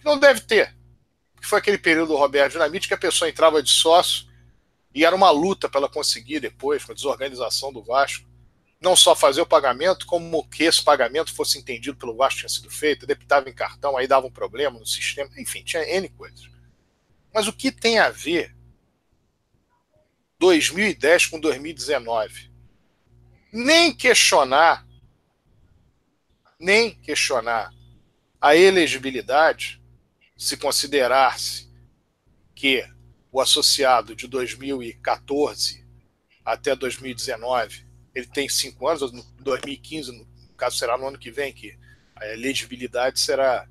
[0.03, 0.75] Não deve ter.
[1.39, 4.27] Que foi aquele período do Roberto Dinamite que a pessoa entrava de sócio
[4.93, 8.27] e era uma luta para ela conseguir depois, com a desorganização do Vasco,
[8.81, 12.69] não só fazer o pagamento, como que esse pagamento fosse entendido pelo Vasco tinha sido
[12.69, 16.49] feito, debitava em cartão, aí dava um problema no sistema, enfim, tinha N coisas.
[17.33, 18.55] Mas o que tem a ver
[20.39, 22.49] 2010 com 2019?
[23.51, 24.87] Nem questionar,
[26.59, 27.73] nem questionar
[28.39, 29.78] a elegibilidade,
[30.39, 31.69] se considerasse
[32.55, 32.89] que
[33.29, 35.85] o associado de 2014
[36.45, 40.25] até 2019, ele tem cinco anos, 2015, no
[40.55, 41.77] caso será no ano que vem, que
[42.15, 43.67] a elegibilidade será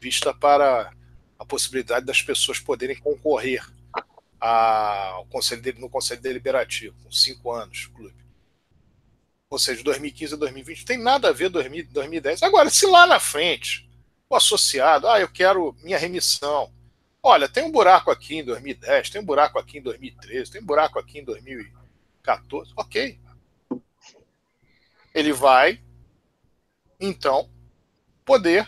[0.00, 0.94] vista para
[1.36, 3.68] a possibilidade das pessoas poderem concorrer
[4.40, 8.24] ao conselho, no Conselho Deliberativo, com cinco anos, clube.
[9.50, 12.44] Ou seja, 2015 a 2020 não tem nada a ver 2010.
[12.44, 13.90] Agora, se lá na frente
[14.32, 16.72] o associado, ah, eu quero minha remissão,
[17.24, 20.66] Olha, tem um buraco aqui em 2010, tem um buraco aqui em 2013, tem um
[20.66, 22.72] buraco aqui em 2014.
[22.76, 23.20] Ok.
[25.14, 25.80] Ele vai,
[26.98, 27.48] então,
[28.24, 28.66] poder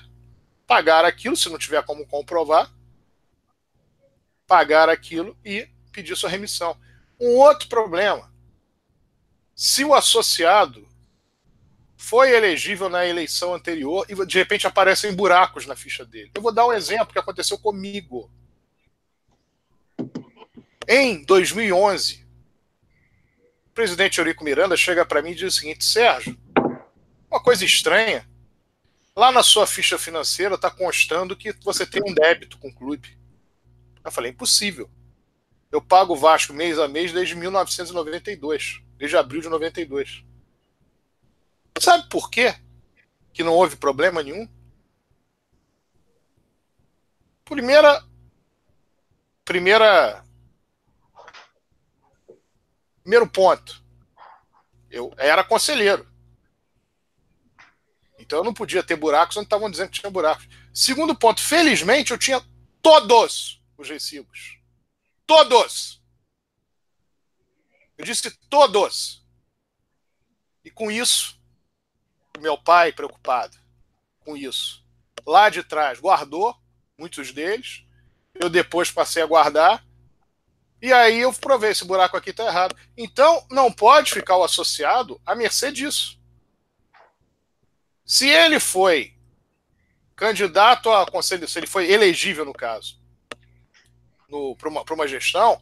[0.69, 2.73] pagar aquilo, se não tiver como comprovar,
[4.47, 6.79] pagar aquilo e pedir sua remissão.
[7.19, 8.33] Um outro problema:
[9.53, 10.87] se o associado
[12.05, 16.31] foi elegível na eleição anterior e de repente aparecem buracos na ficha dele.
[16.35, 18.31] Eu vou dar um exemplo que aconteceu comigo.
[20.87, 22.27] Em 2011,
[23.69, 26.39] o presidente Eurico Miranda chega para mim e diz o seguinte: Sérgio,
[27.31, 28.29] uma coisa estranha.
[29.17, 33.17] Lá na sua ficha financeira está constando que você tem um débito com o clube.
[34.05, 34.91] Eu falei: impossível.
[35.73, 40.23] Eu pago o Vasco mês a mês desde 1992, desde abril de 92.
[41.79, 42.55] Sabe por quê?
[43.33, 44.49] Que não houve problema nenhum?
[47.45, 48.03] Primeira,
[49.45, 50.25] primeira
[53.05, 53.85] Primeiro ponto,
[54.91, 56.11] eu era conselheiro.
[58.19, 60.49] Então eu não podia ter buracos onde estavam dizendo que tinha buracos.
[60.73, 62.43] Segundo ponto, felizmente eu tinha
[62.81, 64.59] todos os recibos.
[65.27, 66.03] Todos.
[67.99, 69.23] Eu disse todos.
[70.65, 71.39] E com isso,
[72.41, 73.57] meu pai preocupado
[74.21, 74.85] com isso.
[75.27, 76.57] Lá de trás guardou
[76.99, 77.85] muitos deles.
[78.35, 79.85] Eu depois passei a guardar
[80.85, 82.77] e aí eu provei, esse buraco aqui está errado.
[82.95, 86.21] Então, não pode ficar o associado à mercê disso.
[88.05, 89.17] Se ele foi
[90.15, 93.01] candidato a conselho, se ele foi elegível, no caso,
[94.59, 95.59] para uma, uma gestão,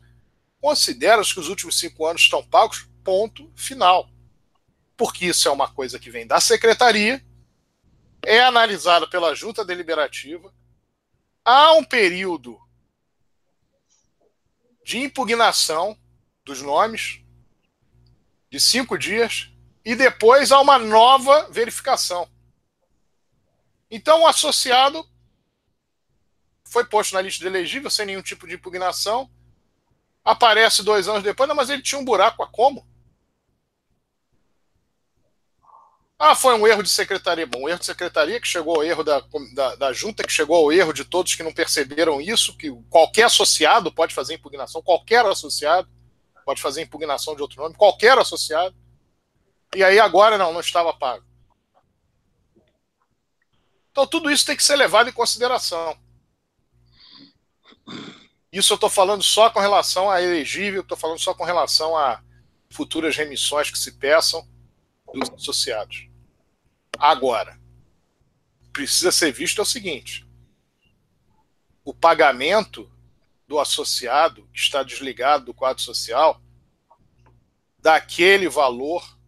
[0.60, 4.10] considera que os últimos cinco anos estão pagos, ponto final.
[5.02, 7.20] Porque isso é uma coisa que vem da secretaria,
[8.24, 10.54] é analisado pela junta deliberativa,
[11.44, 12.56] há um período
[14.84, 15.98] de impugnação
[16.44, 17.20] dos nomes
[18.48, 19.50] de cinco dias
[19.84, 22.30] e depois há uma nova verificação.
[23.90, 25.04] Então o associado
[26.64, 29.28] foi posto na lista de elegível sem nenhum tipo de impugnação.
[30.24, 32.86] Aparece dois anos depois, não, mas ele tinha um buraco a como?
[36.24, 37.44] Ah, foi um erro de secretaria.
[37.44, 39.20] Bom, um erro de secretaria que chegou ao erro da,
[39.54, 43.24] da, da, junta, que chegou ao erro de todos que não perceberam isso, que qualquer
[43.24, 45.88] associado pode fazer impugnação, qualquer associado
[46.44, 48.72] pode fazer impugnação de outro nome, qualquer associado.
[49.74, 51.24] E aí agora não, não estava pago.
[53.90, 55.98] Então tudo isso tem que ser levado em consideração.
[58.52, 62.22] Isso eu estou falando só com relação a elegível, estou falando só com relação a
[62.70, 64.48] futuras remissões que se peçam
[65.12, 66.11] dos associados.
[67.02, 67.58] Agora,
[68.72, 70.24] precisa ser visto é o seguinte:
[71.84, 72.88] o pagamento
[73.48, 76.40] do associado que está desligado do quadro social
[77.76, 79.18] daquele valor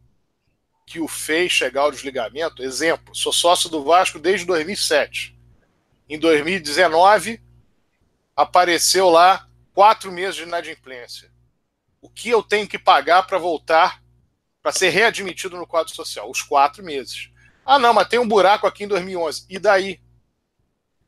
[0.86, 2.62] que o fez chegar ao desligamento.
[2.62, 5.36] Exemplo, sou sócio do Vasco desde 2007.
[6.08, 7.42] Em 2019,
[8.36, 11.28] apareceu lá quatro meses de inadimplência.
[12.00, 14.00] O que eu tenho que pagar para voltar
[14.62, 16.30] para ser readmitido no quadro social?
[16.30, 17.33] Os quatro meses.
[17.64, 19.46] Ah, não, mas tem um buraco aqui em 2011.
[19.48, 20.00] E daí?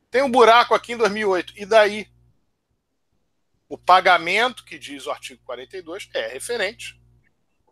[0.09, 1.53] Tem um buraco aqui em 2008.
[1.55, 2.07] E daí?
[3.69, 6.99] O pagamento que diz o artigo 42 é referente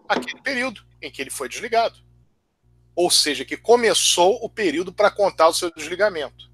[0.08, 1.98] àquele período em que ele foi desligado.
[2.94, 6.52] Ou seja, que começou o período para contar o seu desligamento.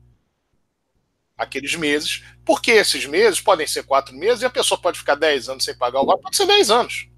[1.37, 5.49] Aqueles meses, porque esses meses podem ser quatro meses e a pessoa pode ficar 10
[5.49, 7.10] anos sem pagar o valor, pode ser 10 anos.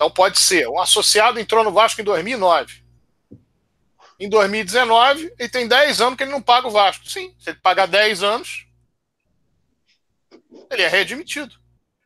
[0.00, 2.80] Então pode ser, um associado entrou no Vasco em 2009
[4.18, 7.06] em 2019 e tem 10 anos que ele não paga o Vasco.
[7.06, 8.66] Sim, se ele pagar 10 anos,
[10.70, 11.54] ele é readmitido.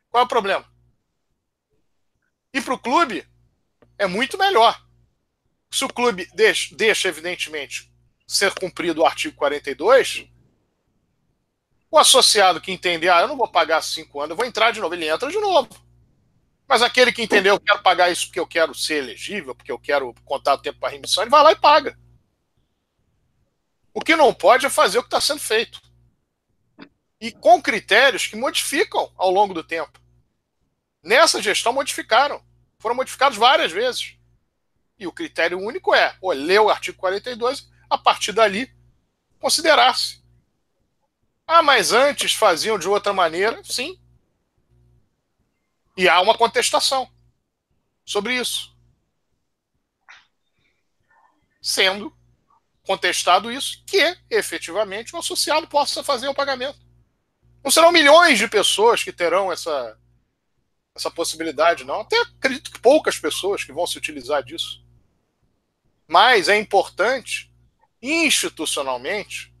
[0.09, 0.65] Qual é o problema?
[2.53, 3.27] E para o clube,
[3.97, 4.81] é muito melhor.
[5.69, 7.91] Se o clube deixa, deixa, evidentemente,
[8.25, 10.29] ser cumprido o artigo 42,
[11.91, 14.79] o associado que entender, ah, eu não vou pagar 5 anos, eu vou entrar de
[14.79, 15.84] novo, ele entra de novo.
[16.67, 19.79] Mas aquele que entendeu, eu quero pagar isso porque eu quero ser elegível, porque eu
[19.79, 21.97] quero contar o tempo para remissão, ele vai lá e paga.
[23.93, 25.81] O que não pode é fazer o que está sendo feito.
[27.21, 29.99] E com critérios que modificam ao longo do tempo.
[31.01, 32.43] Nessa gestão modificaram.
[32.77, 34.17] Foram modificados várias vezes.
[34.97, 38.69] E o critério único é ler o artigo 42, a partir dali,
[39.39, 40.23] considerar-se.
[41.47, 43.61] Ah, mas antes faziam de outra maneira?
[43.63, 43.99] Sim.
[45.97, 47.09] E há uma contestação
[48.05, 48.75] sobre isso.
[51.61, 52.15] Sendo
[52.83, 56.79] contestado isso, que efetivamente o associado possa fazer o pagamento.
[57.63, 59.97] Não serão milhões de pessoas que terão essa,
[60.93, 62.01] essa possibilidade, não.
[62.01, 64.85] Até acredito que poucas pessoas que vão se utilizar disso.
[66.07, 67.51] Mas é importante,
[67.99, 69.51] institucionalmente,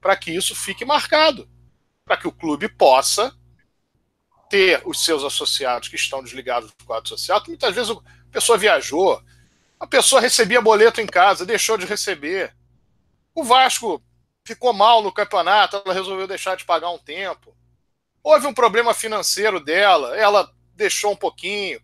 [0.00, 1.46] para que isso fique marcado.
[2.04, 3.36] Para que o clube possa
[4.54, 8.00] ter os seus associados que estão desligados do quadro social, muitas vezes a
[8.30, 9.20] pessoa viajou,
[9.80, 12.54] a pessoa recebia boleto em casa, deixou de receber.
[13.34, 14.00] O Vasco
[14.46, 17.52] ficou mal no campeonato, ela resolveu deixar de pagar um tempo.
[18.22, 21.80] Houve um problema financeiro dela, ela deixou um pouquinho.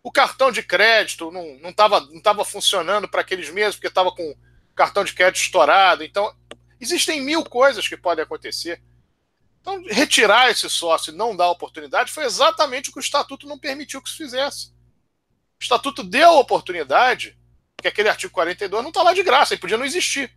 [0.00, 4.30] O cartão de crédito não estava não tava funcionando para aqueles meses, porque estava com
[4.30, 6.04] o cartão de crédito estourado.
[6.04, 6.32] Então,
[6.80, 8.80] existem mil coisas que podem acontecer.
[9.64, 13.58] Então, retirar esse sócio e não dar oportunidade foi exatamente o que o estatuto não
[13.58, 14.68] permitiu que se fizesse.
[15.58, 17.34] O estatuto deu a oportunidade,
[17.80, 20.30] que aquele artigo 42 não está lá de graça, ele podia não existir.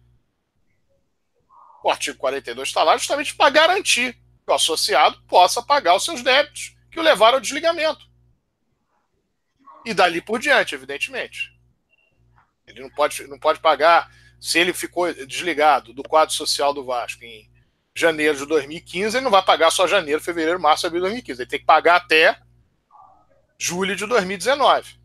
[1.84, 6.22] O artigo 42 está lá justamente para garantir que o associado possa pagar os seus
[6.24, 8.08] débitos que o levaram ao desligamento.
[9.84, 11.54] E dali por diante, evidentemente.
[12.66, 14.10] Ele não pode, não pode pagar,
[14.40, 17.57] se ele ficou desligado do quadro social do Vasco em
[18.00, 21.42] janeiro de 2015, ele não vai pagar só janeiro, fevereiro, março, abril de 2015.
[21.42, 22.40] Ele tem que pagar até
[23.58, 24.98] julho de 2019.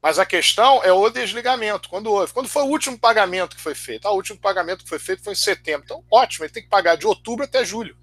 [0.00, 1.88] Mas a questão é o desligamento.
[1.88, 2.32] Quando houve?
[2.32, 4.06] Quando foi o último pagamento que foi feito?
[4.06, 5.84] Ah, o último pagamento que foi feito foi em setembro.
[5.84, 7.96] Então, ótimo, ele tem que pagar de outubro até julho.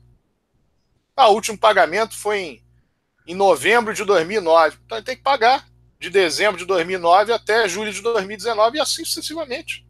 [1.15, 2.65] Ah, o último pagamento foi em,
[3.27, 4.77] em novembro de 2009.
[4.85, 5.65] Então, ele tem que pagar
[5.99, 9.85] de dezembro de 2009 até julho de 2019 e assim sucessivamente.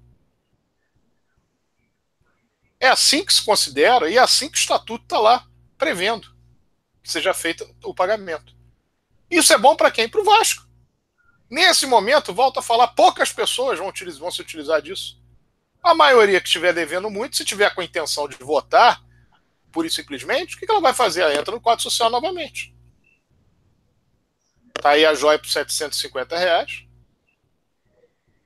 [2.79, 5.47] É assim que se considera e é assim que o estatuto está lá
[5.77, 6.35] prevendo
[7.05, 8.51] que seja feito o pagamento.
[9.29, 10.09] Isso é bom para quem?
[10.09, 10.65] Para o Vasco.
[11.47, 15.21] Nesse momento, volto a falar, poucas pessoas vão, utilizar, vão se utilizar disso.
[15.83, 19.03] A maioria que estiver devendo muito, se tiver com a intenção de votar,
[19.71, 21.21] pura e simplesmente, o que ela vai fazer?
[21.21, 22.75] Ela entra no quadro social novamente.
[24.73, 26.85] Tá aí a joia por 750 reais.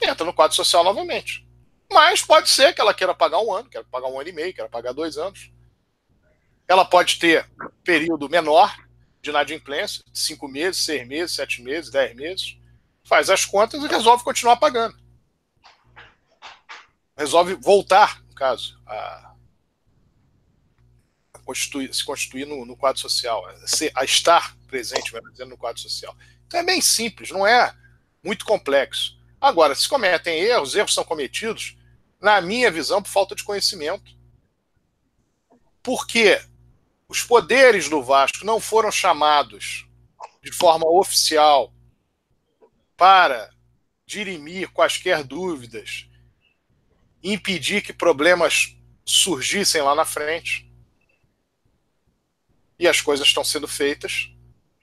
[0.01, 1.47] Entra no quadro social novamente.
[1.91, 4.53] Mas pode ser que ela queira pagar um ano, queira pagar um ano e meio,
[4.53, 5.51] queira pagar dois anos.
[6.67, 7.49] Ela pode ter
[7.83, 8.75] período menor
[9.21, 12.59] de inadimplência, cinco meses, seis meses, sete meses, dez meses
[13.09, 14.95] faz as contas e resolve continuar pagando.
[17.17, 19.33] Resolve voltar, no caso, a,
[21.33, 25.57] a constituir, se constituir no, no, quadro social, a, ser, a estar presente, dizendo, no
[25.57, 26.15] quadro social.
[26.45, 27.75] Então é bem simples, não é
[28.23, 29.17] muito complexo.
[29.41, 31.75] Agora, se cometem erros, erros são cometidos,
[32.19, 34.17] na minha visão, por falta de conhecimento.
[35.81, 36.41] Porque
[37.07, 39.87] os poderes do Vasco não foram chamados
[40.41, 41.73] de forma oficial
[42.95, 43.49] para
[44.05, 46.07] dirimir quaisquer dúvidas,
[47.23, 50.69] impedir que problemas surgissem lá na frente.
[52.77, 54.31] E as coisas estão sendo feitas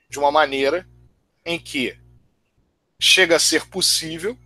[0.09, 0.89] de uma maneira
[1.45, 1.99] em que
[2.99, 4.39] chega a ser possível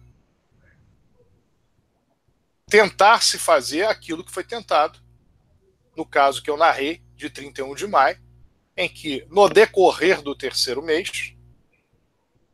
[2.70, 4.98] tentar se fazer aquilo que foi tentado
[5.96, 8.18] no caso que eu narrei de 31 de maio,
[8.76, 11.34] em que, no decorrer do terceiro mês,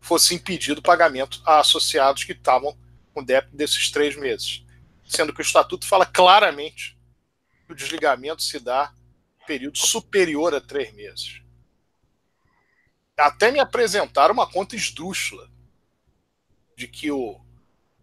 [0.00, 2.76] fosse impedido o pagamento a associados que estavam
[3.12, 4.64] com débito desses três meses.
[5.06, 6.98] Sendo que o estatuto fala claramente
[7.66, 8.92] que o desligamento se dá
[9.46, 11.40] período superior a três meses.
[13.16, 15.48] Até me apresentaram uma conta esdrúxula
[16.76, 17.40] de que o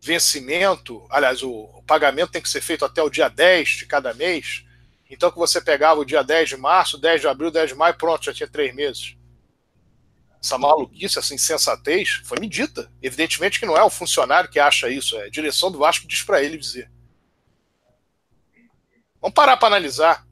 [0.03, 4.65] vencimento, aliás, o pagamento tem que ser feito até o dia 10 de cada mês,
[5.09, 7.95] então que você pegava o dia 10 de março, 10 de abril, 10 de maio,
[7.95, 9.15] pronto, já tinha três meses.
[10.43, 12.91] Essa maluquice, essa insensatez, foi medida.
[13.01, 16.21] Evidentemente que não é o funcionário que acha isso, é a direção do Vasco diz
[16.21, 16.91] para ele dizer.
[19.21, 20.27] Vamos parar para analisar.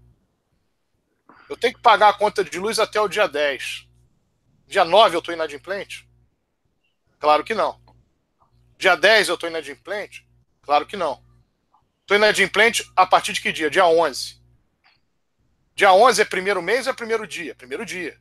[1.47, 3.87] Eu tenho que pagar a conta de luz até o dia 10.
[4.67, 6.05] Dia 9 eu estou inadimplente?
[7.17, 7.80] Claro que não.
[8.81, 10.27] Dia 10 eu estou inadimplente?
[10.63, 11.23] Claro que não.
[12.01, 13.69] Estou inadimplente a partir de que dia?
[13.69, 14.41] Dia 11.
[15.75, 17.53] Dia 11 é primeiro mês ou é primeiro dia?
[17.53, 18.19] Primeiro dia.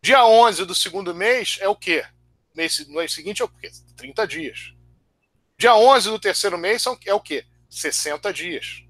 [0.00, 2.06] Dia 11 do segundo mês é o quê?
[2.54, 3.68] Mês, no mês seguinte é o quê?
[3.96, 4.72] 30 dias.
[5.58, 7.44] Dia 11 do terceiro mês é o quê?
[7.68, 8.84] 60 dias.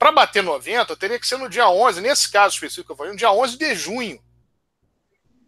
[0.00, 3.12] Para bater 90, teria que ser no dia 11, nesse caso específico que eu falei,
[3.12, 4.20] no dia 11 de junho,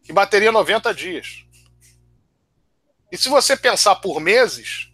[0.05, 1.44] que bateria 90 dias.
[3.15, 4.91] E se você pensar por meses,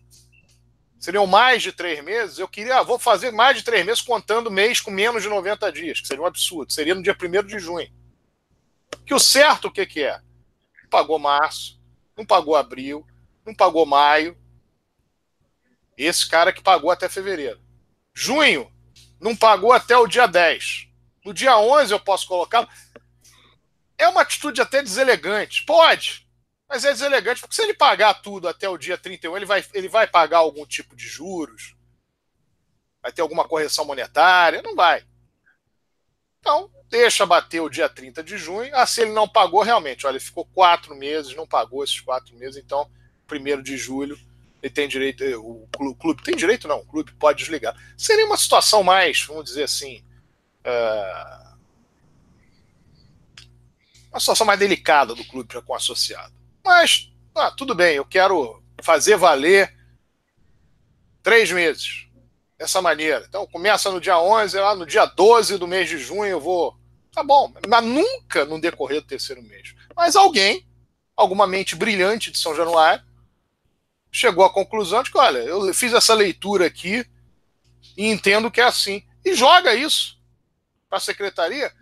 [0.98, 4.50] seriam mais de três meses, eu queria, ah, vou fazer mais de três meses contando
[4.50, 6.70] mês com menos de 90 dias, que seria um absurdo.
[6.70, 7.90] Seria no dia 1 de junho.
[9.06, 10.18] Que o certo, o que, que é?
[10.82, 11.80] Não pagou março,
[12.14, 13.06] não pagou abril,
[13.42, 14.36] não pagou maio.
[15.96, 17.58] Esse cara que pagou até fevereiro.
[18.12, 18.70] Junho,
[19.18, 20.88] não pagou até o dia 10.
[21.24, 22.68] No dia 11 eu posso colocar.
[23.96, 25.64] É uma atitude até deselegante.
[25.64, 26.19] Pode.
[26.70, 29.88] Mas é deselegante, porque se ele pagar tudo até o dia 31, ele vai, ele
[29.88, 31.74] vai pagar algum tipo de juros?
[33.02, 34.62] Vai ter alguma correção monetária?
[34.62, 35.04] Não vai.
[36.38, 38.70] Então, deixa bater o dia 30 de junho.
[38.72, 42.36] Ah, se ele não pagou, realmente, olha, ele ficou quatro meses, não pagou esses quatro
[42.36, 42.88] meses, então,
[43.26, 44.16] primeiro de julho,
[44.62, 45.66] ele tem direito, eh, o
[45.98, 47.74] clube tem direito, não, o clube pode desligar.
[47.98, 50.04] Seria uma situação mais, vamos dizer assim,
[50.64, 51.58] uh,
[54.12, 56.39] uma situação mais delicada do clube com o associado.
[56.70, 59.76] Mas, ah, tudo bem, eu quero fazer valer
[61.20, 62.06] três meses
[62.56, 63.26] dessa maneira.
[63.28, 66.78] Então, começa no dia 11, lá no dia 12 do mês de junho eu vou.
[67.10, 69.74] Tá bom, mas nunca no decorrer do terceiro mês.
[69.96, 70.64] Mas alguém,
[71.16, 73.04] alguma mente brilhante de São Januário,
[74.12, 77.04] chegou à conclusão de que, olha, eu fiz essa leitura aqui
[77.96, 79.04] e entendo que é assim.
[79.24, 80.16] E joga isso
[80.88, 81.72] para a secretaria.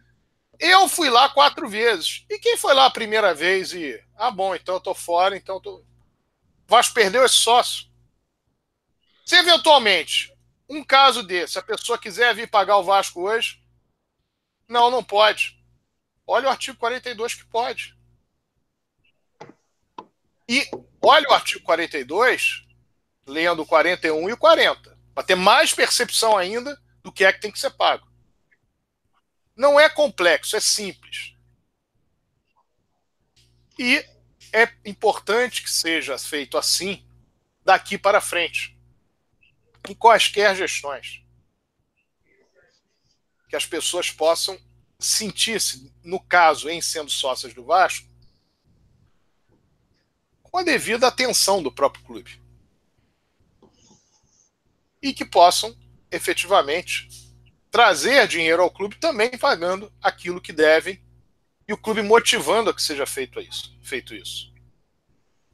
[0.59, 2.25] Eu fui lá quatro vezes.
[2.31, 4.08] E quem foi lá a primeira vez e.
[4.19, 5.85] Ah, bom, então eu tô fora, então eu tô.
[6.67, 7.87] Vasco perdeu esse sócio.
[9.25, 10.37] Se eventualmente
[10.69, 13.63] um caso desse, a pessoa quiser vir pagar o Vasco hoje,
[14.69, 15.57] não, não pode.
[16.27, 17.97] Olha o artigo 42 que pode.
[20.49, 20.69] E
[21.01, 22.67] olha o artigo 42,
[23.25, 27.41] lendo o 41 e o 40, para ter mais percepção ainda do que é que
[27.41, 28.11] tem que ser pago.
[29.55, 31.38] Não é complexo, é simples.
[33.79, 34.05] E
[34.53, 37.07] é importante que seja feito assim
[37.65, 38.77] daqui para frente.
[39.89, 41.23] Em quaisquer gestões.
[43.49, 44.59] Que as pessoas possam
[44.99, 48.09] sentir-se, no caso, em sendo sócias do Vasco,
[50.43, 52.43] com a devida atenção do próprio clube.
[55.01, 55.77] E que possam,
[56.11, 57.09] efetivamente,
[57.71, 61.01] trazer dinheiro ao clube também pagando aquilo que devem
[61.69, 63.77] e o clube motivando a que seja feito isso.
[63.83, 64.51] Feito isso.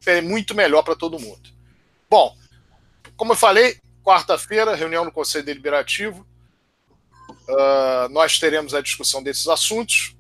[0.07, 1.51] É muito melhor para todo mundo.
[2.09, 2.37] Bom,
[3.17, 6.25] como eu falei, quarta-feira, reunião no Conselho Deliberativo.
[7.49, 10.15] Uh, nós teremos a discussão desses assuntos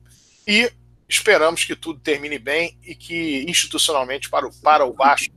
[0.46, 0.70] e
[1.08, 5.32] esperamos que tudo termine bem e que institucionalmente para o, para o Vasco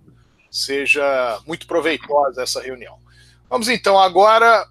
[0.50, 3.00] seja muito proveitosa essa reunião.
[3.50, 4.68] Vamos então agora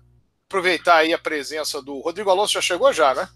[0.46, 2.54] aproveitar aí a presença do Rodrigo Alonso.
[2.54, 3.28] Já chegou já, né?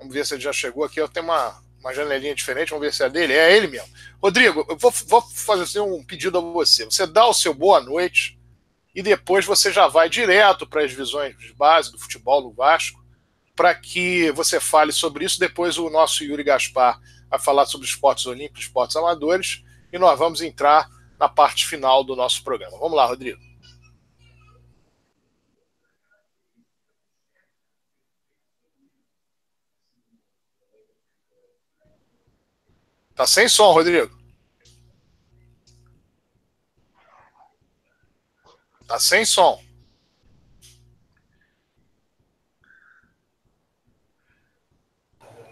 [0.00, 0.98] Vamos ver se ele já chegou aqui.
[0.98, 3.34] Eu tenho uma, uma janelinha diferente, vamos ver se é dele.
[3.34, 3.88] É ele mesmo.
[4.20, 6.86] Rodrigo, eu vou, vou fazer um pedido a você.
[6.86, 8.40] Você dá o seu boa noite
[8.94, 12.98] e depois você já vai direto para as visões de base do futebol do Vasco
[13.54, 15.38] para que você fale sobre isso.
[15.38, 16.98] Depois o nosso Yuri Gaspar
[17.28, 20.88] vai falar sobre esportes olímpicos, esportes amadores e nós vamos entrar
[21.18, 22.78] na parte final do nosso programa.
[22.78, 23.49] Vamos lá, Rodrigo.
[33.20, 34.10] Tá sem som, Rodrigo.
[38.86, 39.60] Tá sem som.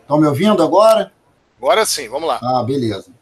[0.01, 1.13] Estão me ouvindo agora?
[1.59, 2.41] Agora sim, vamos lá.
[2.43, 3.13] Ah, beleza.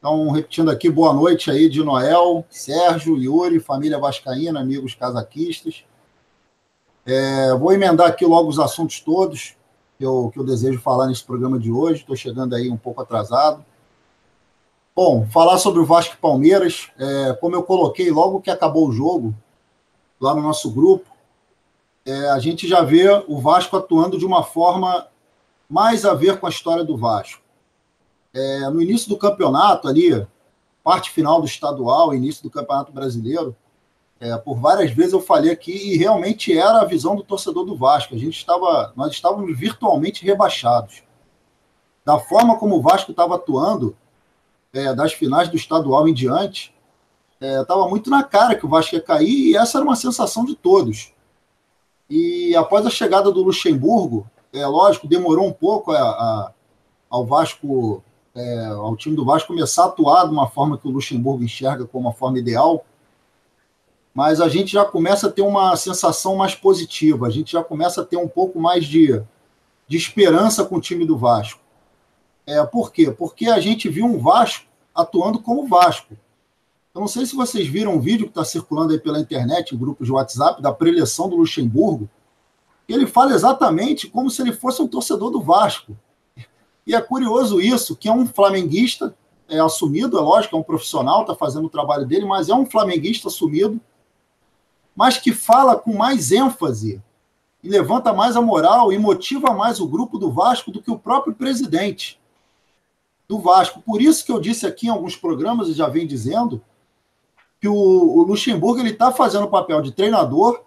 [0.00, 5.84] Então, repetindo aqui, boa noite aí de Noel, Sérgio, Yuri, família Vascaína, amigos casaquistas.
[7.04, 9.54] É, vou emendar aqui logo os assuntos todos
[9.96, 12.00] que eu, que eu desejo falar nesse programa de hoje.
[12.00, 13.64] Estou chegando aí um pouco atrasado.
[14.96, 16.88] Bom, falar sobre o Vasco e Palmeiras.
[16.98, 19.34] É, como eu coloquei logo que acabou o jogo,
[20.18, 21.10] lá no nosso grupo,
[22.06, 25.06] é, a gente já vê o Vasco atuando de uma forma
[25.68, 27.42] mais a ver com a história do Vasco.
[28.32, 30.26] É, no início do campeonato, ali,
[30.82, 33.54] parte final do estadual, início do campeonato brasileiro,
[34.18, 37.76] é, por várias vezes eu falei aqui e realmente era a visão do torcedor do
[37.76, 38.14] Vasco.
[38.14, 41.02] A gente estava, nós estávamos virtualmente rebaixados.
[42.02, 43.94] Da forma como o Vasco estava atuando,
[44.72, 46.74] é, das finais do estadual em diante,
[47.40, 50.44] estava é, muito na cara que o Vasco ia cair e essa era uma sensação
[50.44, 51.12] de todos.
[52.08, 56.52] E após a chegada do Luxemburgo, é lógico, demorou um pouco a, a,
[57.10, 58.02] ao Vasco,
[58.34, 61.84] é, ao time do Vasco começar a atuar de uma forma que o Luxemburgo enxerga
[61.84, 62.84] como uma forma ideal.
[64.14, 68.00] Mas a gente já começa a ter uma sensação mais positiva, a gente já começa
[68.00, 69.22] a ter um pouco mais de,
[69.86, 71.60] de esperança com o time do Vasco.
[72.46, 73.10] É, por quê?
[73.10, 76.16] Porque a gente viu um Vasco atuando como Vasco.
[76.94, 79.78] Eu não sei se vocês viram um vídeo que está circulando aí pela internet, em
[79.78, 82.08] grupos de WhatsApp, da preleção do Luxemburgo.
[82.88, 85.96] Ele fala exatamente como se ele fosse um torcedor do Vasco.
[86.86, 89.14] E é curioso isso, que é um flamenguista
[89.48, 92.66] é assumido, é lógico, é um profissional, está fazendo o trabalho dele, mas é um
[92.66, 93.80] flamenguista assumido,
[94.94, 97.00] mas que fala com mais ênfase
[97.62, 100.98] e levanta mais a moral e motiva mais o grupo do Vasco do que o
[100.98, 102.18] próprio presidente
[103.28, 103.80] do Vasco.
[103.80, 106.62] Por isso que eu disse aqui em alguns programas, e já vem dizendo,
[107.60, 110.62] que o, o Luxemburgo ele está fazendo o papel de treinador,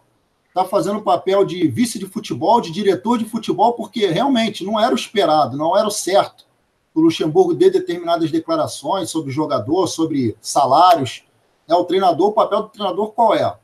[0.48, 4.80] está fazendo o papel de vice de futebol, de diretor de futebol, porque realmente não
[4.80, 6.46] era o esperado, não era o certo.
[6.94, 11.24] O Luxemburgo dê determinadas declarações sobre jogador, sobre salários.
[11.68, 13.56] É o treinador, o papel do treinador qual é?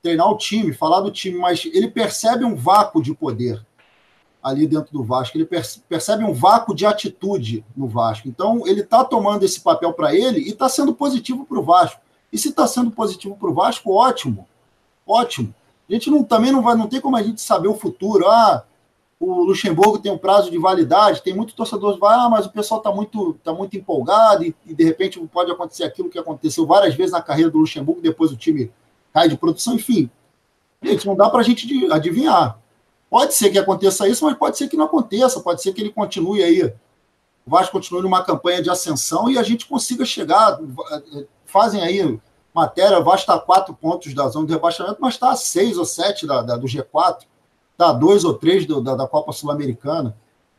[0.00, 3.64] Treinar o time, falar do time, mas ele percebe um vácuo de poder
[4.44, 5.38] ali dentro do Vasco.
[5.38, 5.48] Ele
[5.88, 8.28] percebe um vácuo de atitude no Vasco.
[8.28, 11.98] Então, ele está tomando esse papel para ele e está sendo positivo para o Vasco.
[12.30, 14.46] E se está sendo positivo para o Vasco, ótimo.
[15.06, 15.54] Ótimo.
[15.88, 18.28] A gente não, também não vai, não tem como a gente saber o futuro.
[18.28, 18.64] Ah,
[19.18, 22.50] o Luxemburgo tem um prazo de validade, tem muito torcedor que vai, ah, mas o
[22.50, 26.66] pessoal está muito, tá muito empolgado e, e, de repente pode acontecer aquilo que aconteceu
[26.66, 28.70] várias vezes na carreira do Luxemburgo, depois o time
[29.12, 30.10] cai de produção, enfim.
[30.82, 32.58] Gente, não dá para a gente adivinhar.
[33.14, 35.92] Pode ser que aconteça isso, mas pode ser que não aconteça, pode ser que ele
[35.92, 36.64] continue aí.
[36.64, 36.72] O
[37.46, 40.58] Vasco continue numa campanha de ascensão e a gente consiga chegar
[41.46, 42.18] fazem aí
[42.52, 46.26] matéria, vai estar quatro pontos da zona de rebaixamento, mas está a seis ou sete
[46.26, 47.18] da, da do G4,
[47.70, 50.16] está a dois ou três do, da, da Copa Sul-Americana.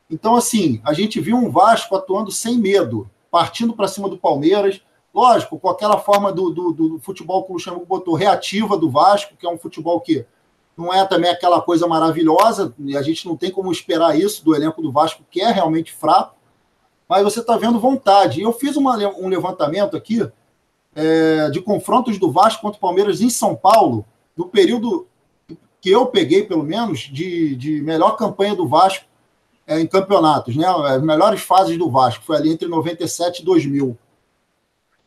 [0.09, 4.79] Então, assim, a gente viu um Vasco atuando sem medo, partindo para cima do Palmeiras,
[5.13, 9.35] lógico, com aquela forma do, do, do futebol que o Luxemburgo botou, reativa do Vasco,
[9.35, 10.25] que é um futebol que
[10.77, 14.55] não é também aquela coisa maravilhosa, e a gente não tem como esperar isso do
[14.55, 16.35] elenco do Vasco, que é realmente fraco,
[17.07, 18.41] mas você está vendo vontade.
[18.41, 20.27] Eu fiz uma, um levantamento aqui,
[20.95, 24.05] é, de confrontos do Vasco contra o Palmeiras em São Paulo,
[24.35, 25.07] no período
[25.79, 29.05] que eu peguei, pelo menos, de, de melhor campanha do Vasco
[29.67, 30.65] é, em campeonatos, né?
[30.67, 33.97] As melhores fases do Vasco, foi ali entre 97 e 2000.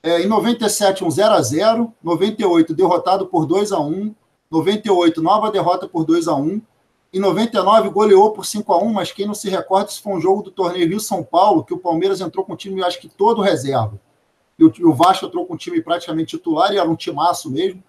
[0.02, 4.14] É, em 97, um 0 a 0 98, derrotado por 2 a 1
[4.50, 6.60] 98, nova derrota por 2 a 1
[7.12, 10.20] Em 99, goleou por 5 a 1 mas quem não se recorda, isso foi um
[10.20, 13.42] jogo do torneio Rio-São Paulo, que o Palmeiras entrou com o time, acho que todo
[13.42, 14.00] reserva.
[14.58, 17.82] E o, o Vasco entrou com um time praticamente titular, e era um timaço mesmo,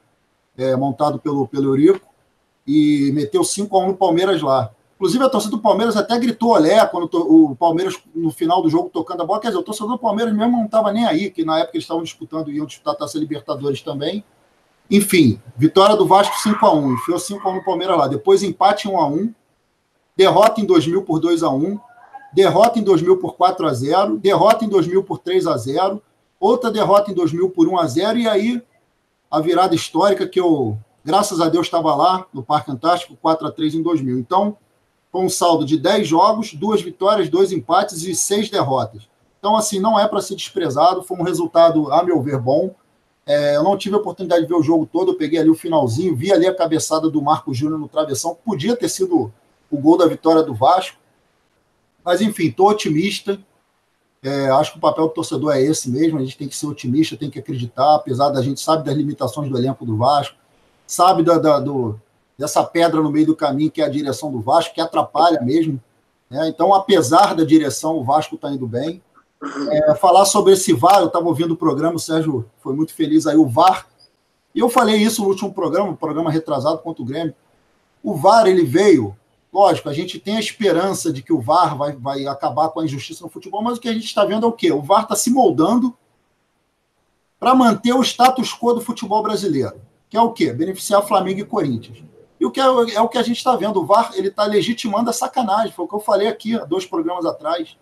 [0.57, 2.07] é, montado pelo, pelo Eurico,
[2.67, 4.71] e meteu 5 a 1 no Palmeiras lá.
[4.99, 8.89] Inclusive, a torcida do Palmeiras até gritou olé quando o Palmeiras, no final do jogo,
[8.89, 9.39] tocando a bola.
[9.39, 11.85] Quer dizer, o torcedor do Palmeiras mesmo não estava nem aí, que na época eles
[11.85, 14.25] estavam disputando, iam disputar a Taça Libertadores também.
[14.89, 18.07] Enfim, vitória do Vasco 5 a 1 Enfiou 5 a 1 no Palmeiras lá.
[18.07, 19.33] Depois empate 1 a 1
[20.17, 21.79] Derrota em 2000 por 2 a 1
[22.33, 26.01] Derrota em 2000 por 4 a 0 Derrota em 2000 por 3 a 0
[26.39, 28.63] outra derrota em 2000 por 1 a 0 e aí
[29.29, 33.51] a virada histórica que eu, graças a Deus, estava lá no Parque Antártico, 4 a
[33.51, 34.17] 3 em 2000.
[34.17, 34.57] Então,
[35.11, 39.07] foi um saldo de 10 jogos, duas vitórias, dois empates e seis derrotas.
[39.37, 42.73] Então, assim, não é para ser desprezado, foi um resultado, a meu ver, bom.
[43.29, 45.55] É, eu não tive a oportunidade de ver o jogo todo, eu peguei ali o
[45.55, 49.31] finalzinho, vi ali a cabeçada do Marco Júnior no travessão, podia ter sido
[49.69, 50.97] o gol da vitória do Vasco.
[52.03, 53.39] Mas, enfim, estou otimista.
[54.23, 56.65] É, acho que o papel do torcedor é esse mesmo, a gente tem que ser
[56.65, 60.35] otimista, tem que acreditar, apesar da gente sabe das limitações do elenco do Vasco,
[60.87, 61.99] sabe da, da do,
[62.35, 65.79] dessa pedra no meio do caminho que é a direção do Vasco, que atrapalha mesmo
[66.31, 66.49] Né?
[66.49, 69.03] Então, apesar da direção, o Vasco está indo bem.
[69.41, 73.25] É, falar sobre esse VAR, eu estava ouvindo o programa, o Sérgio foi muito feliz
[73.25, 73.87] aí, o VAR.
[74.53, 77.33] E eu falei isso no último programa, programa retrasado contra o Grêmio.
[78.03, 79.15] O VAR, ele veio,
[79.51, 82.85] lógico, a gente tem a esperança de que o VAR vai, vai acabar com a
[82.85, 84.71] injustiça no futebol, mas o que a gente está vendo é o quê?
[84.71, 85.95] O VAR está se moldando
[87.39, 89.79] para manter o status quo do futebol brasileiro,
[90.09, 90.51] que é o quê?
[90.51, 92.03] Beneficiar Flamengo e Corinthians.
[92.37, 94.43] E o que é, é o que a gente está vendo, o VAR ele está
[94.43, 97.77] legitimando a sacanagem, foi o que eu falei aqui dois programas atrás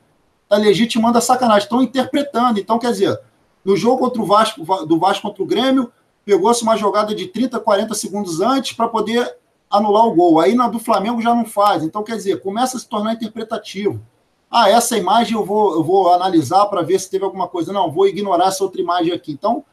[0.47, 2.59] está legitimando a sacanagem, estão interpretando.
[2.59, 3.19] Então, quer dizer,
[3.63, 5.91] no jogo contra o Vasco, do Vasco contra o Grêmio,
[6.25, 9.35] pegou-se uma jogada de 30, 40 segundos antes para poder
[9.69, 10.39] anular o gol.
[10.39, 11.83] Aí na do Flamengo já não faz.
[11.83, 14.01] Então, quer dizer, começa a se tornar interpretativo.
[14.49, 17.73] Ah, essa imagem eu vou, eu vou analisar para ver se teve alguma coisa.
[17.73, 19.33] Não, vou ignorar essa outra imagem aqui.
[19.33, 19.65] Então,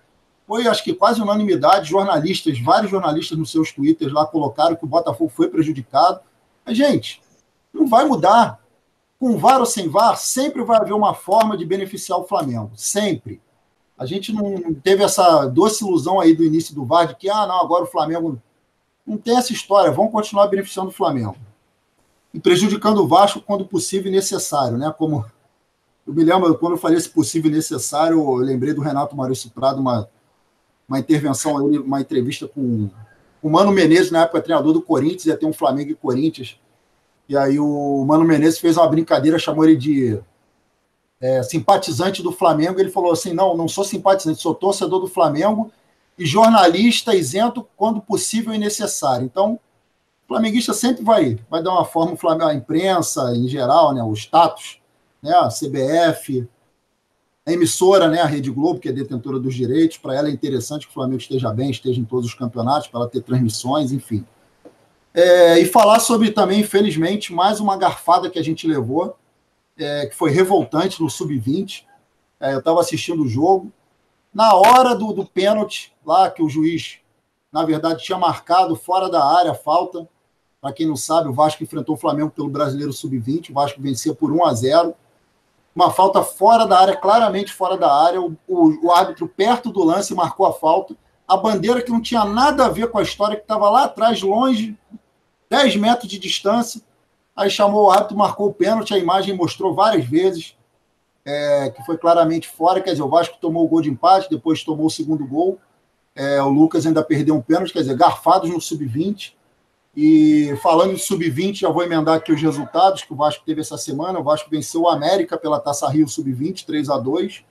[0.46, 4.88] foi acho que quase unanimidade, jornalistas, vários jornalistas nos seus twitters lá colocaram que o
[4.88, 6.20] Botafogo foi prejudicado.
[6.66, 7.22] Mas, gente,
[7.72, 8.60] não vai mudar
[9.24, 12.70] com VAR ou sem VAR, sempre vai haver uma forma de beneficiar o Flamengo.
[12.76, 13.40] Sempre.
[13.96, 17.46] A gente não teve essa doce ilusão aí do início do VAR de que, ah,
[17.46, 18.38] não, agora o Flamengo.
[19.06, 21.36] Não tem essa história, vão continuar beneficiando o Flamengo.
[22.34, 24.94] E prejudicando o Vasco quando possível e necessário, né?
[24.96, 25.24] Como
[26.06, 29.48] eu me lembro, quando eu falei esse possível e necessário, eu lembrei do Renato Maurício
[29.48, 30.06] Prado, uma,
[30.86, 32.90] uma intervenção, uma entrevista com
[33.40, 36.58] o Mano Menezes, na época treinador do Corinthians, ia ter um Flamengo e Corinthians
[37.28, 40.20] e aí o Mano Menezes fez uma brincadeira, chamou ele de
[41.20, 42.78] é, simpatizante do Flamengo.
[42.78, 45.72] Ele falou assim: não, não sou simpatizante, sou torcedor do Flamengo
[46.18, 49.24] e jornalista isento quando possível e necessário.
[49.24, 49.54] Então,
[50.24, 52.16] o flamenguista sempre vai, vai dar uma forma,
[52.48, 54.78] a imprensa em geral, né, o status,
[55.22, 56.48] né, a CBF,
[57.46, 60.86] a emissora, né, a Rede Globo, que é detentora dos direitos, para ela é interessante
[60.86, 64.24] que o Flamengo esteja bem, esteja em todos os campeonatos, para ela ter transmissões, enfim.
[65.16, 69.16] É, e falar sobre também, infelizmente, mais uma garfada que a gente levou,
[69.78, 71.84] é, que foi revoltante no Sub-20.
[72.40, 73.72] É, eu estava assistindo o jogo.
[74.34, 76.98] Na hora do, do pênalti, lá que o juiz,
[77.52, 80.08] na verdade, tinha marcado fora da área a falta.
[80.60, 83.50] Para quem não sabe, o Vasco enfrentou o Flamengo pelo Brasileiro Sub-20.
[83.50, 84.94] O Vasco vencia por 1 a 0
[85.76, 88.20] Uma falta fora da área, claramente fora da área.
[88.20, 90.96] O, o, o árbitro, perto do lance, marcou a falta.
[91.28, 94.20] A bandeira que não tinha nada a ver com a história, que estava lá atrás,
[94.20, 94.76] longe,
[95.50, 96.80] 10 metros de distância.
[97.36, 100.56] Aí chamou o árbitro, marcou o pênalti, a imagem mostrou várias vezes
[101.24, 102.80] é, que foi claramente fora.
[102.80, 105.58] Quer dizer, o Vasco tomou o gol de empate, depois tomou o segundo gol.
[106.14, 109.32] É, o Lucas ainda perdeu um pênalti, quer dizer, garfados no sub-20.
[109.96, 113.78] E falando de sub-20, já vou emendar aqui os resultados que o Vasco teve essa
[113.78, 114.18] semana.
[114.18, 117.44] O Vasco venceu o América pela Taça Rio sub-20, 3 a 2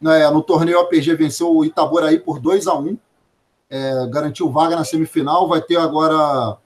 [0.00, 2.98] né, No torneio APG venceu o Itaboraí por 2 a 1
[3.70, 5.46] é, garantiu vaga na semifinal.
[5.46, 6.56] Vai ter agora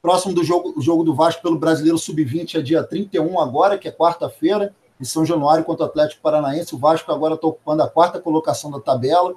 [0.00, 3.92] Próximo do jogo, jogo do Vasco pelo Brasileiro Sub-20 é dia 31 agora, que é
[3.92, 6.74] quarta-feira, em São Januário contra o Atlético Paranaense.
[6.74, 9.34] O Vasco agora está ocupando a quarta colocação da tabela.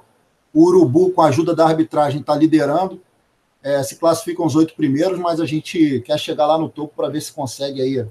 [0.54, 3.00] O Urubu, com a ajuda da arbitragem, está liderando.
[3.62, 7.08] É, se classificam os oito primeiros, mas a gente quer chegar lá no topo para
[7.08, 8.06] ver se consegue aí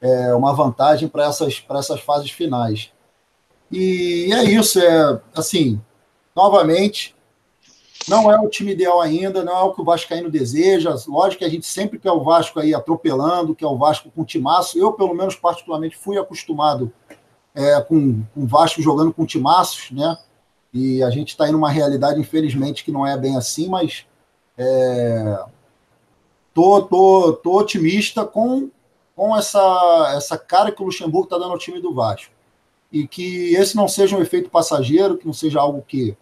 [0.00, 2.90] é, uma vantagem para essas, essas fases finais.
[3.70, 5.80] E é isso, é assim,
[6.34, 7.14] novamente,
[8.08, 10.94] não é o time ideal ainda, não é o que o Vascaíno deseja.
[11.06, 14.78] Lógico que a gente sempre quer o Vasco aí atropelando, quer o Vasco com timaço.
[14.78, 16.92] Eu, pelo menos, particularmente, fui acostumado
[17.54, 20.16] é, com o Vasco jogando com timaços, né?
[20.72, 24.06] E a gente está em uma realidade, infelizmente, que não é bem assim, mas
[24.56, 25.44] é,
[26.54, 28.70] tô, tô, tô otimista com,
[29.16, 32.32] com essa, essa cara que o Luxemburgo está dando ao time do Vasco.
[32.92, 36.16] E que esse não seja um efeito passageiro, que não seja algo que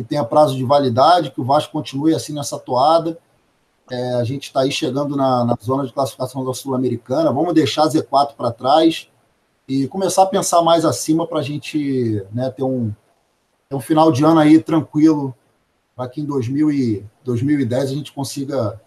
[0.00, 3.18] que tenha prazo de validade, que o Vasco continue assim nessa toada.
[3.90, 7.30] É, a gente está aí chegando na, na, zona de classificação da Sul-Americana.
[7.30, 9.08] Vamos deixar a Z4 para trás
[9.68, 12.90] e começar a pensar mais acima para a gente né, ter, um,
[13.68, 15.34] ter um final de ano aí tranquilo,
[15.94, 18.80] para que em 2000 e, 2010 a gente consiga.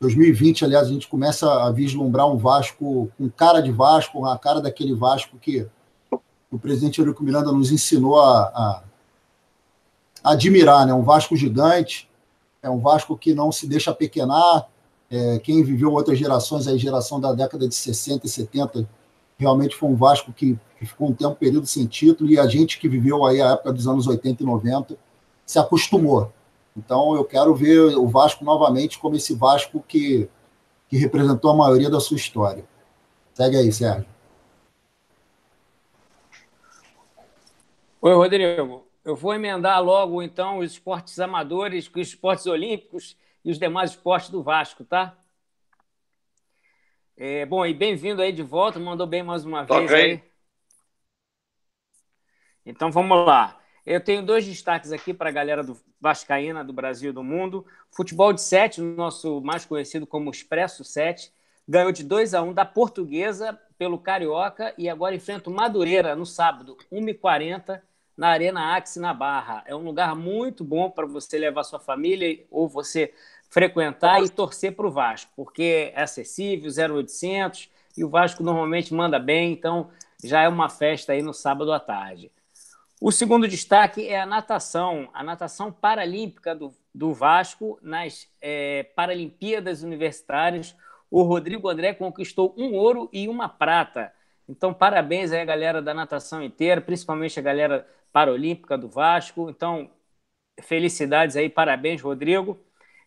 [0.00, 4.60] 2020, aliás, a gente começa a vislumbrar um Vasco com cara de Vasco, a cara
[4.60, 5.66] daquele Vasco que
[6.50, 8.82] o presidente Eurico Miranda nos ensinou a, a
[10.24, 10.94] admirar, né?
[10.94, 12.08] Um Vasco gigante,
[12.62, 14.66] é um Vasco que não se deixa pequenar.
[15.10, 18.88] É, quem viveu outras gerações, a geração da década de 60 e 70,
[19.38, 22.80] realmente foi um Vasco que, que ficou um tempo, período sem título, e a gente
[22.80, 24.96] que viveu aí a época dos anos 80 e 90
[25.44, 26.32] se acostumou.
[26.74, 30.28] Então eu quero ver o Vasco novamente como esse Vasco que,
[30.88, 32.64] que representou a maioria da sua história.
[33.34, 34.06] Segue aí, Sérgio.
[38.00, 38.83] Oi, Rodrigo.
[39.04, 43.90] Eu vou emendar logo, então, os esportes amadores com os esportes olímpicos e os demais
[43.90, 45.14] esportes do Vasco, tá?
[47.14, 50.02] É, bom, e bem-vindo aí de volta, mandou bem mais uma vez aí.
[50.02, 50.22] aí.
[52.64, 53.60] Então vamos lá.
[53.84, 57.66] Eu tenho dois destaques aqui para a galera do Vascaína, do Brasil e do mundo.
[57.90, 61.30] Futebol de 7, nosso mais conhecido como Expresso 7,
[61.68, 66.24] ganhou de 2 a 1 da Portuguesa pelo Carioca e agora enfrenta o Madureira no
[66.24, 67.82] sábado, 1h40,
[68.16, 69.62] na Arena Axi, na Barra.
[69.66, 73.12] É um lugar muito bom para você levar sua família ou você
[73.50, 79.18] frequentar e torcer para o Vasco, porque é acessível, 0800, e o Vasco normalmente manda
[79.18, 79.90] bem, então
[80.22, 82.32] já é uma festa aí no sábado à tarde.
[83.00, 89.82] O segundo destaque é a natação, a natação paralímpica do, do Vasco nas é, Paralimpíadas
[89.82, 90.74] Universitárias.
[91.10, 94.12] O Rodrigo André conquistou um ouro e uma prata.
[94.48, 99.50] Então, parabéns aí a galera da natação inteira, principalmente a galera paralímpica do Vasco.
[99.50, 99.90] Então,
[100.62, 102.56] felicidades aí, parabéns, Rodrigo.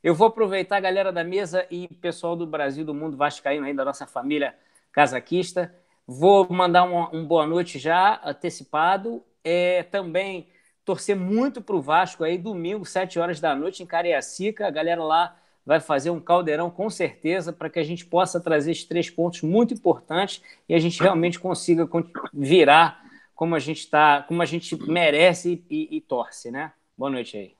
[0.03, 3.73] Eu vou aproveitar a galera da mesa e pessoal do Brasil, do mundo vascaíno aí,
[3.73, 4.53] da nossa família
[4.91, 5.73] casaquista.
[6.05, 10.49] Vou mandar um, um boa noite já antecipado é, também
[10.83, 14.67] torcer muito para o Vasco aí, domingo, 7 horas da noite, em Cariacica.
[14.67, 18.71] A galera lá vai fazer um caldeirão com certeza para que a gente possa trazer
[18.71, 21.87] esses três pontos muito importantes e a gente realmente consiga
[22.33, 23.06] virar
[23.37, 26.73] como a gente está, como a gente merece e, e, e torce, né?
[26.97, 27.55] Boa noite aí.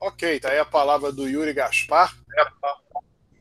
[0.00, 2.16] Ok, tá aí a palavra do Yuri Gaspar.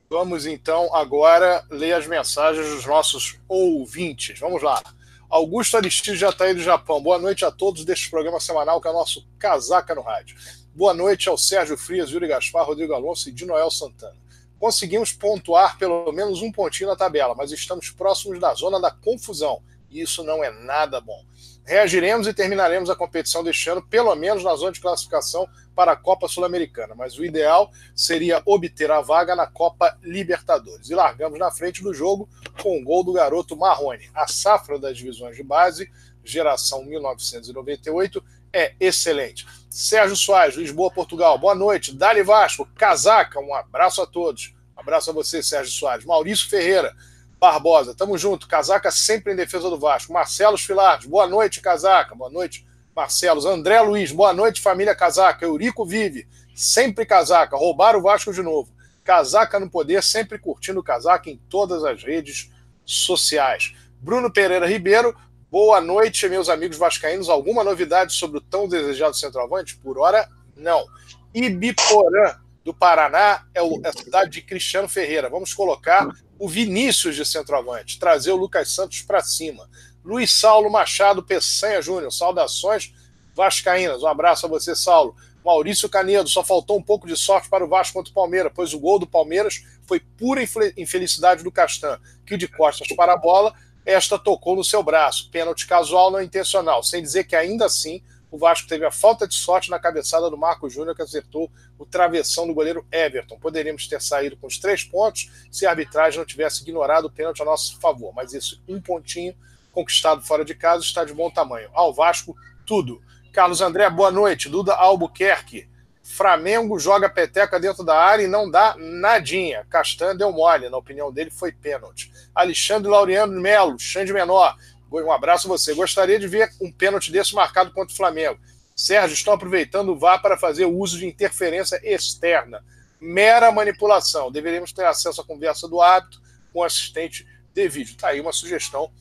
[0.10, 4.38] Vamos então agora ler as mensagens dos nossos ouvintes.
[4.38, 4.84] Vamos lá.
[5.30, 7.02] Augusto Aristides já está aí do Japão.
[7.02, 10.36] Boa noite a todos deste programa semanal que é o nosso Casaca no Rádio.
[10.76, 14.20] Boa noite ao Sérgio Frias, Yuri Gaspar, Rodrigo Alonso e de Noel Santana.
[14.60, 19.62] Conseguimos pontuar pelo menos um pontinho na tabela, mas estamos próximos da zona da confusão
[19.90, 21.24] e isso não é nada bom.
[21.66, 25.96] Reagiremos e terminaremos a competição deste ano, pelo menos na zona de classificação para a
[25.96, 30.90] Copa Sul-Americana, mas o ideal seria obter a vaga na Copa Libertadores.
[30.90, 32.28] E largamos na frente do jogo
[32.62, 34.10] com o gol do garoto Marrone.
[34.14, 35.92] A safra das divisões de base,
[36.24, 38.24] geração 1998,
[38.54, 39.46] é excelente.
[39.70, 41.38] Sérgio Soares, Lisboa, Portugal.
[41.38, 41.96] Boa noite.
[41.96, 44.54] Dali Vasco, Casaca, um abraço a todos.
[44.76, 46.06] Um abraço a você, Sérgio Soares.
[46.06, 46.96] Maurício Ferreira,
[47.40, 48.48] Barbosa, tamo junto.
[48.48, 50.12] Casaca sempre em defesa do Vasco.
[50.12, 52.16] Marcelo Filardes, boa noite, Casaca.
[52.16, 53.46] Boa noite, Marcelos.
[53.46, 55.46] André Luiz, boa noite, família Casaca.
[55.46, 57.56] Eurico Vive, sempre Casaca.
[57.56, 58.74] Roubaram o Vasco de novo.
[59.04, 62.52] Casaca no poder, sempre curtindo Casaca em todas as redes
[62.86, 63.74] sociais.
[64.02, 65.16] Bruno Pereira Ribeiro,
[65.52, 67.30] boa noite, meus amigos vascaínos.
[67.30, 69.78] Alguma novidade sobre o tão desejado centroavante?
[69.78, 70.86] Por hora, não.
[71.34, 75.30] Ibiporã, do Paraná, é, é a cidade de Cristiano Ferreira.
[75.30, 79.68] Vamos colocar o Vinícius de centroavante, trazer o Lucas Santos para cima.
[80.04, 82.94] Luiz Saulo Machado Peçanha Júnior, saudações
[83.36, 84.04] vascaínas.
[84.04, 85.16] Um abraço a você, Saulo.
[85.44, 88.74] Maurício Canedo, só faltou um pouco de sorte para o Vasco contra o Palmeiras, pois
[88.74, 90.44] o gol do Palmeiras foi pura
[90.78, 93.54] infelicidade do Castan, que de costas para a bola,
[93.90, 95.30] esta tocou no seu braço.
[95.32, 99.34] Pênalti casual não intencional, sem dizer que ainda assim o Vasco teve a falta de
[99.34, 103.40] sorte na cabeçada do Marco Júnior, que acertou o travessão do goleiro Everton.
[103.40, 107.42] Poderíamos ter saído com os três pontos se a arbitragem não tivesse ignorado o pênalti
[107.42, 108.14] a nosso favor.
[108.14, 109.36] Mas isso, um pontinho
[109.72, 111.70] conquistado fora de casa, está de bom tamanho.
[111.74, 112.36] Ao Vasco,
[112.68, 113.02] tudo.
[113.34, 114.48] Carlos André, boa noite.
[114.48, 115.68] Duda Albuquerque.
[116.12, 119.64] Flamengo joga peteca dentro da área e não dá nadinha.
[119.70, 122.12] Castan deu mole, na opinião dele foi pênalti.
[122.34, 124.58] Alexandre Laureano Melo, Xande Menor.
[124.92, 125.72] Um abraço a você.
[125.76, 128.40] Gostaria de ver um pênalti desse marcado contra o Flamengo.
[128.76, 132.66] Sérgio, estão aproveitando o VAR para fazer uso de interferência externa.
[133.00, 134.32] Mera manipulação.
[134.32, 136.20] Deveríamos ter acesso à conversa do hábito
[136.52, 137.92] com o assistente de vídeo.
[137.92, 138.92] Está aí uma sugestão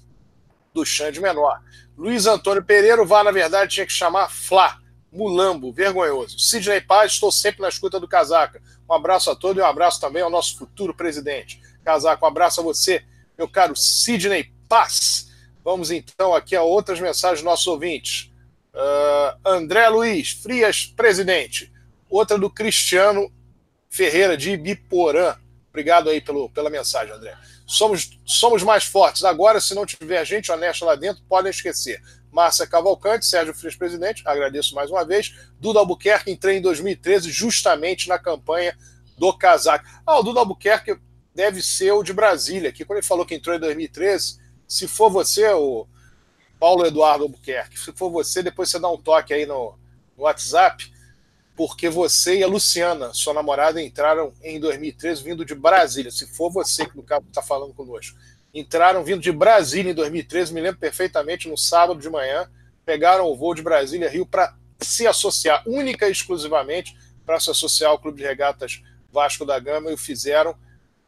[0.74, 1.62] do Xande Menor.
[1.96, 4.78] Luiz Antônio Pereira, o VAR, na verdade, tinha que chamar Flá.
[5.12, 6.38] Mulambo, vergonhoso.
[6.38, 8.60] Sidney Paz, estou sempre na escuta do Casaca.
[8.88, 11.60] Um abraço a todos e um abraço também ao nosso futuro presidente.
[11.84, 13.02] Casaca, um abraço a você,
[13.36, 15.28] meu caro Sidney Paz.
[15.64, 18.30] Vamos então aqui a outras mensagens dos nossos ouvintes.
[18.74, 21.72] Uh, André Luiz, Frias, presidente.
[22.08, 23.30] Outra do Cristiano
[23.90, 25.36] Ferreira, de Ibiporã.
[25.70, 27.36] Obrigado aí pelo, pela mensagem, André.
[27.66, 29.24] Somos, somos mais fortes.
[29.24, 32.02] Agora, se não tiver gente honesta lá dentro, podem esquecer.
[32.30, 35.34] Márcia Cavalcante, Sérgio Frias, presidente, agradeço mais uma vez.
[35.58, 38.76] Duda Albuquerque, entrei em 2013, justamente na campanha
[39.16, 39.84] do casaco.
[40.06, 40.98] Ah, o Duda Albuquerque
[41.34, 45.10] deve ser o de Brasília, que quando ele falou que entrou em 2013, se for
[45.10, 45.86] você, o
[46.58, 49.78] Paulo Eduardo Albuquerque, se for você, depois você dá um toque aí no,
[50.16, 50.92] no WhatsApp,
[51.56, 56.10] porque você e a Luciana, sua namorada, entraram em 2013 vindo de Brasília.
[56.10, 58.16] Se for você que no caso está falando conosco,
[58.58, 62.50] entraram vindo de Brasília em 2013, me lembro perfeitamente, no sábado de manhã,
[62.84, 67.90] pegaram o voo de Brasília Rio para se associar única e exclusivamente para se associar
[67.90, 68.82] ao Clube de Regatas
[69.12, 70.54] Vasco da Gama e o fizeram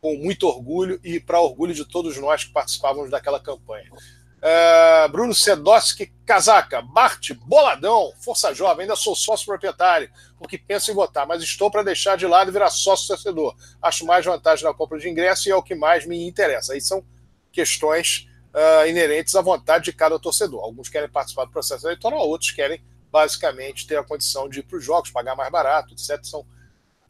[0.00, 3.90] com muito orgulho e para orgulho de todos nós que participávamos daquela campanha.
[3.92, 10.94] Uh, Bruno Sedoski, casaca, Bart, boladão, Força Jovem, ainda sou sócio proprietário, porque penso em
[10.94, 13.54] votar, mas estou para deixar de lado e virar sócio torcedor.
[13.82, 16.72] Acho mais vantagem na compra de ingresso e é o que mais me interessa.
[16.72, 17.04] Aí são
[17.52, 20.62] questões uh, inerentes à vontade de cada torcedor.
[20.62, 24.78] Alguns querem participar do processo eleitoral, outros querem basicamente ter a condição de ir para
[24.78, 26.24] os jogos, pagar mais barato, etc.
[26.24, 26.46] São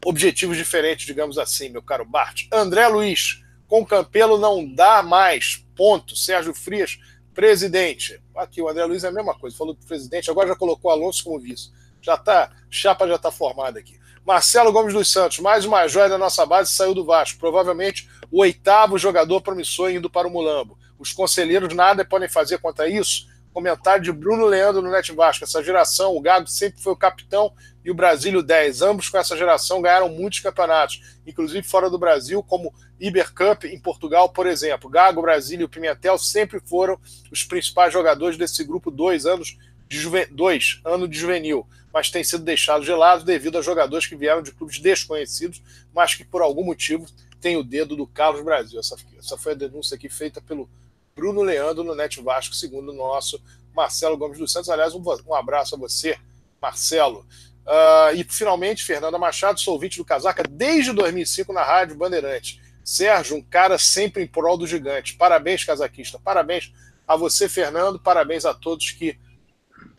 [0.05, 2.47] objetivos diferentes, digamos assim, meu caro Bart.
[2.53, 5.65] André Luiz, com Campelo não dá mais.
[5.77, 6.17] Ponto.
[6.17, 6.99] Sérgio Frias
[7.35, 8.21] Presidente.
[8.35, 11.23] Aqui o André Luiz é a mesma coisa, falou do presidente, agora já colocou Alonso
[11.23, 11.71] como vice.
[12.03, 14.00] Já tá, chapa já está formada aqui.
[14.25, 17.39] Marcelo Gomes dos Santos, mais uma joia da nossa base, saiu do Vasco.
[17.39, 20.79] Provavelmente o oitavo jogador promissor indo para o Mulambo.
[20.99, 23.27] Os conselheiros nada podem fazer contra isso.
[23.53, 25.45] Comentário de Bruno Leandro no Net Vasco.
[25.45, 27.53] Essa geração, o Gago sempre foi o capitão
[27.83, 28.83] e o Brasílio 10.
[28.83, 34.29] Ambos com essa geração ganharam muitos campeonatos, inclusive fora do Brasil, como Ibercup em Portugal,
[34.29, 34.91] por exemplo.
[34.91, 37.01] Gago, Brasília e o Pimentel sempre foram
[37.33, 39.57] os principais jogadores desse grupo dois anos
[39.91, 44.41] de dois ano de juvenil, mas têm sido deixados gelados devido a jogadores que vieram
[44.41, 45.61] de clubes desconhecidos,
[45.93, 47.07] mas que por algum motivo
[47.41, 48.79] têm o dedo do Carlos Brasil.
[48.79, 50.71] Essa, essa foi a denúncia aqui feita pelo
[51.17, 53.43] Bruno Leandro no Net Vasco, segundo o nosso
[53.75, 54.71] Marcelo Gomes dos Santos.
[54.71, 56.17] Aliás, um, um abraço a você,
[56.63, 57.27] Marcelo.
[57.67, 62.61] Uh, e finalmente, Fernanda Machado, sou ouvinte do Casaca desde 2005 na Rádio Bandeirante.
[62.85, 65.15] Sérgio, um cara sempre em prol do gigante.
[65.15, 66.19] Parabéns, casaquista.
[66.19, 66.73] Parabéns
[67.07, 67.99] a você, Fernando.
[67.99, 69.19] Parabéns a todos que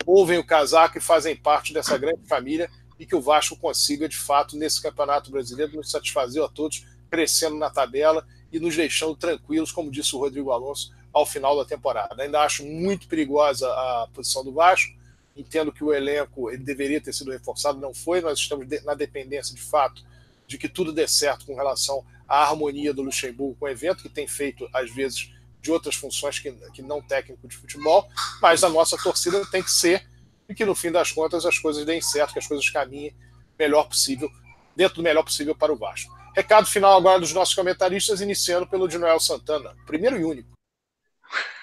[0.06, 4.16] ouvem o casaco e fazem parte dessa grande família e que o Vasco consiga, de
[4.16, 9.72] fato, nesse Campeonato Brasileiro, nos satisfazer a todos, crescendo na tabela e nos deixando tranquilos,
[9.72, 12.22] como disse o Rodrigo Alonso, ao final da temporada.
[12.22, 14.92] Ainda acho muito perigosa a posição do Vasco.
[15.36, 18.20] Entendo que o elenco ele deveria ter sido reforçado, não foi.
[18.20, 20.04] Nós estamos na dependência, de fato,
[20.46, 24.08] de que tudo dê certo com relação à harmonia do Luxemburgo com o evento, que
[24.08, 25.32] tem feito, às vezes,
[25.62, 28.08] de outras funções que, que não técnico de futebol,
[28.40, 30.04] mas a nossa torcida tem que ser
[30.48, 33.16] e que, no fim das contas, as coisas deem certo, que as coisas caminhem
[33.58, 34.28] melhor possível,
[34.74, 36.12] dentro do melhor possível para o Vasco.
[36.34, 40.50] Recado final agora dos nossos comentaristas, iniciando pelo de Noel Santana, primeiro e único.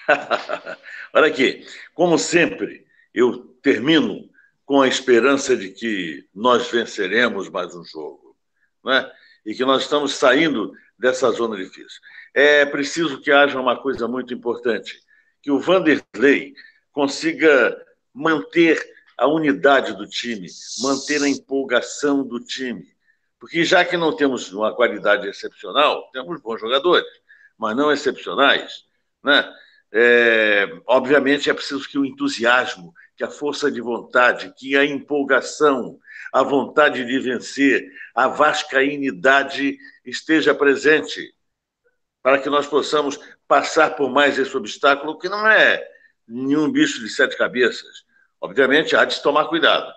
[1.12, 4.30] Olha aqui, como sempre, eu termino
[4.64, 8.36] com a esperança de que nós venceremos mais um jogo,
[8.84, 9.10] né?
[9.44, 12.00] e que nós estamos saindo dessa zona difícil.
[12.34, 15.00] É preciso que haja uma coisa muito importante,
[15.42, 16.54] que o Vanderlei
[16.92, 17.76] consiga
[18.14, 18.80] manter
[19.16, 20.48] a unidade do time,
[20.80, 22.86] manter a empolgação do time.
[23.38, 27.06] Porque já que não temos uma qualidade excepcional, temos bons jogadores,
[27.58, 28.84] mas não excepcionais,
[29.22, 29.50] né?
[29.92, 35.98] É, obviamente é preciso que o entusiasmo, que a força de vontade, que a empolgação,
[36.32, 41.34] a vontade de vencer, a vascainidade esteja presente,
[42.22, 43.18] para que nós possamos
[43.48, 45.82] passar por mais esse obstáculo, que não é
[46.26, 48.04] nenhum bicho de sete cabeças.
[48.40, 49.92] Obviamente, há de se tomar cuidado.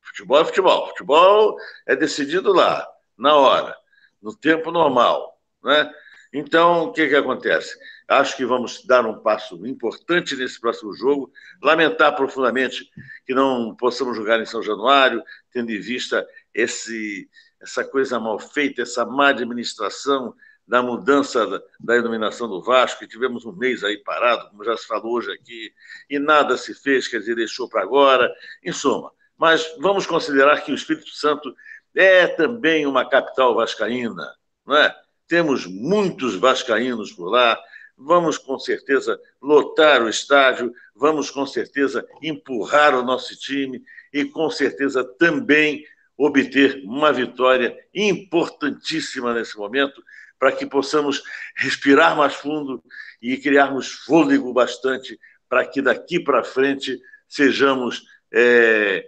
[0.00, 0.86] Futebol é futebol.
[0.88, 2.86] Futebol é decidido lá,
[3.16, 3.76] na hora,
[4.22, 5.38] no tempo normal.
[5.62, 5.92] Né?
[6.32, 7.76] Então, o que, que acontece?
[8.06, 11.30] Acho que vamos dar um passo importante nesse próximo jogo.
[11.62, 12.88] Lamentar profundamente
[13.26, 15.22] que não possamos jogar em São Januário,
[15.52, 17.28] tendo em vista esse,
[17.60, 20.34] essa coisa mal feita, essa má administração
[20.68, 24.86] da mudança da, iluminação do Vasco, que tivemos um mês aí parado, como já se
[24.86, 25.72] falou hoje aqui,
[26.10, 28.30] e nada se fez, quer dizer, deixou para agora.
[28.62, 31.54] Em suma, mas vamos considerar que o Espírito Santo
[31.94, 34.30] é também uma capital vascaína,
[34.66, 34.94] não é?
[35.26, 37.58] Temos muitos vascaínos por lá,
[37.96, 44.50] vamos com certeza lotar o estádio, vamos com certeza empurrar o nosso time e com
[44.50, 45.82] certeza também
[46.16, 50.02] obter uma vitória importantíssima nesse momento,
[50.38, 51.22] para que possamos
[51.56, 52.82] respirar mais fundo
[53.20, 55.18] e criarmos fôlego bastante
[55.48, 59.04] para que daqui para frente sejamos, é,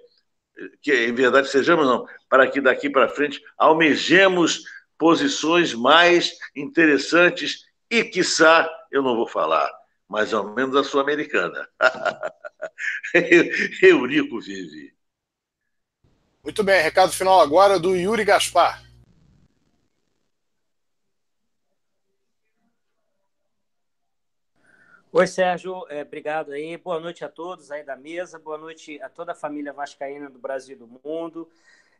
[0.83, 4.62] que em verdade sejamos não, para que daqui para frente almejemos
[4.99, 9.70] posições mais interessantes e, quiçá, eu não vou falar,
[10.09, 11.68] mas ao menos a Sul-Americana.
[13.83, 14.95] Eurico vive.
[16.43, 18.89] Muito bem, recado final agora do Yuri Gaspar.
[25.12, 26.76] Oi, Sérgio, é, obrigado aí.
[26.76, 30.38] Boa noite a todos aí da mesa, boa noite a toda a família vascaína do
[30.38, 31.48] Brasil e do mundo.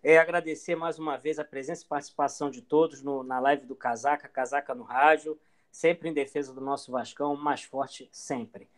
[0.01, 3.75] É, agradecer mais uma vez a presença e participação de todos no, na live do
[3.75, 5.37] Casaca, Casaca no Rádio
[5.71, 8.69] sempre em defesa do nosso Vascão, mais forte sempre.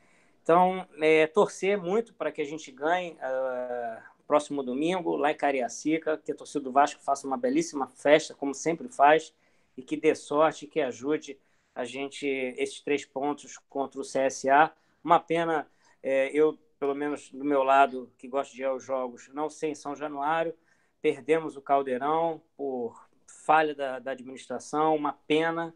[0.42, 6.16] Então, é, torcer muito para que a gente ganhe uh, próximo domingo, lá em Cariacica,
[6.18, 9.32] que a torcida do Vasco faça uma belíssima festa, como sempre faz,
[9.76, 11.38] e que dê sorte, que ajude
[11.74, 14.72] a gente esses três pontos contra o CSA.
[15.02, 15.66] Uma pena,
[16.02, 19.70] é, eu, pelo menos do meu lado, que gosto de ir aos jogos, não sei
[19.70, 20.54] em São Januário,
[21.00, 25.74] perdemos o Caldeirão por falha da, da administração, uma pena,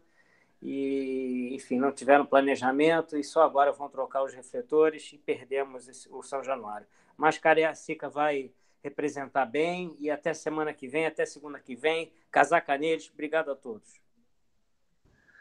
[0.61, 6.09] e enfim, não tiveram planejamento e só agora vão trocar os refletores e perdemos esse,
[6.09, 6.87] o São Januário.
[7.15, 8.51] Mas Cariacica vai
[8.83, 13.09] representar bem e até semana que vem, até segunda que vem, casaca neles.
[13.11, 14.06] Obrigado a todos.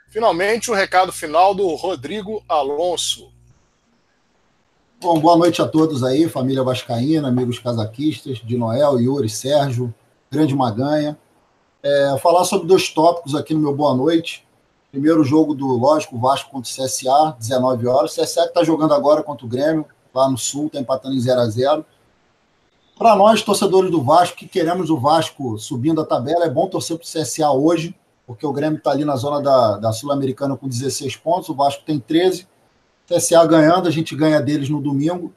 [0.09, 3.32] Finalmente, o recado final do Rodrigo Alonso.
[5.00, 9.92] Bom, boa noite a todos aí, família Vascaína, amigos casaquistas, de Noel, Yuri, Sérgio,
[10.30, 11.18] Grande Maganha.
[11.82, 14.46] É, falar sobre dois tópicos aqui no meu Boa Noite.
[14.90, 18.16] Primeiro jogo do, lógico, Vasco contra o CSA, 19 horas.
[18.16, 19.84] O CSA está jogando agora contra o Grêmio,
[20.14, 21.84] lá no Sul, está empatando em 0 a 0
[22.96, 26.96] Para nós, torcedores do Vasco, que queremos o Vasco subindo a tabela, é bom torcer
[26.96, 27.94] para o CSA hoje,
[28.27, 31.85] porque o Grêmio está ali na zona da, da Sul-Americana com 16 pontos, o Vasco
[31.85, 32.49] tem 13.
[33.07, 35.33] CSA ganhando, a gente ganha deles no domingo,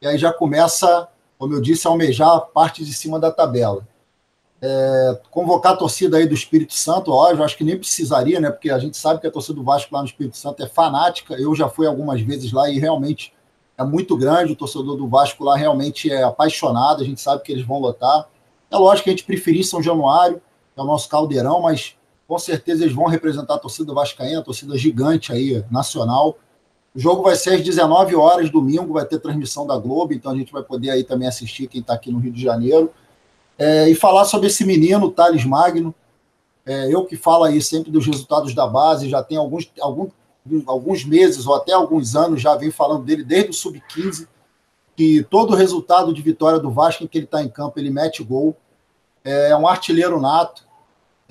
[0.00, 3.86] e aí já começa, como eu disse, a almejar a parte de cima da tabela.
[4.62, 8.50] É, convocar a torcida aí do Espírito Santo, ó, eu acho que nem precisaria, né?
[8.50, 11.34] Porque a gente sabe que a torcida do Vasco lá no Espírito Santo é fanática.
[11.34, 13.32] Eu já fui algumas vezes lá e realmente
[13.76, 14.52] é muito grande.
[14.52, 17.02] O torcedor do Vasco lá realmente é apaixonado.
[17.02, 18.28] A gente sabe que eles vão lotar.
[18.70, 20.42] É lógico que a gente preferir São Januário,
[20.76, 21.96] é o nosso caldeirão, mas
[22.28, 26.36] com certeza eles vão representar a torcida vascaína, a torcida gigante aí, nacional.
[26.94, 30.36] O jogo vai ser às 19 horas, domingo, vai ter transmissão da Globo, então a
[30.36, 32.92] gente vai poder aí também assistir quem está aqui no Rio de Janeiro.
[33.58, 35.94] É, e falar sobre esse menino, Thales Magno.
[36.66, 40.10] É, eu que falo aí sempre dos resultados da base, já tem alguns, algum,
[40.66, 44.28] alguns meses ou até alguns anos já vem falando dele desde o Sub-15,
[44.94, 48.22] que todo resultado de vitória do Vasco em que ele está em campo, ele mete
[48.22, 48.54] gol.
[49.24, 50.67] É um artilheiro nato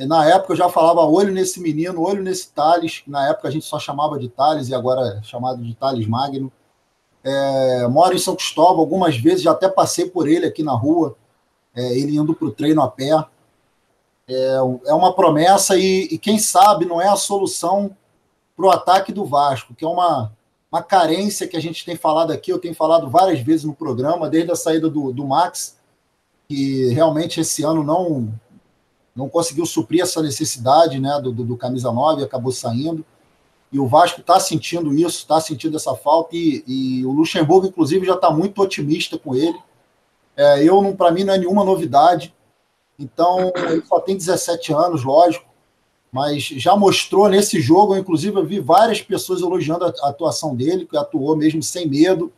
[0.06, 3.02] na época eu já falava olho nesse menino, olho nesse Thales.
[3.08, 6.52] Na época a gente só chamava de Thales e agora é chamado de Thales Magno.
[7.24, 11.18] É, moro em São Cristóvão algumas vezes, já até passei por ele aqui na rua,
[11.76, 13.26] é, ele indo para o treino a pé.
[14.30, 17.96] É, é uma promessa e, e, quem sabe não é a solução
[18.56, 20.34] para o ataque do Vasco, que é uma,
[20.72, 24.30] uma carência que a gente tem falado aqui, eu tenho falado várias vezes no programa,
[24.30, 25.78] desde a saída do, do Max,
[26.48, 28.34] que realmente esse ano não,
[29.18, 33.04] não conseguiu suprir essa necessidade né, do, do, do camisa 9 e acabou saindo.
[33.72, 38.06] E o Vasco está sentindo isso, está sentindo essa falta, e, e, o Luxemburgo, inclusive,
[38.06, 39.58] já está muito otimista com ele.
[40.38, 42.34] É, eu, para mim, não é nenhuma novidade.
[42.98, 45.46] Então, ele só tem 17 anos, lógico,
[46.12, 50.56] mas já mostrou nesse jogo, eu, inclusive, eu vi várias pessoas elogiando a, a atuação
[50.56, 52.32] dele, que atuou mesmo sem medo,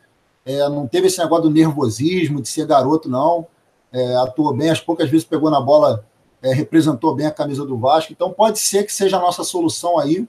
[0.45, 3.45] é, não teve esse negócio do nervosismo, de ser garoto, não.
[3.91, 6.05] É, atuou bem, as poucas vezes pegou na bola
[6.41, 8.11] é, representou bem a camisa do Vasco.
[8.11, 10.27] Então pode ser que seja a nossa solução aí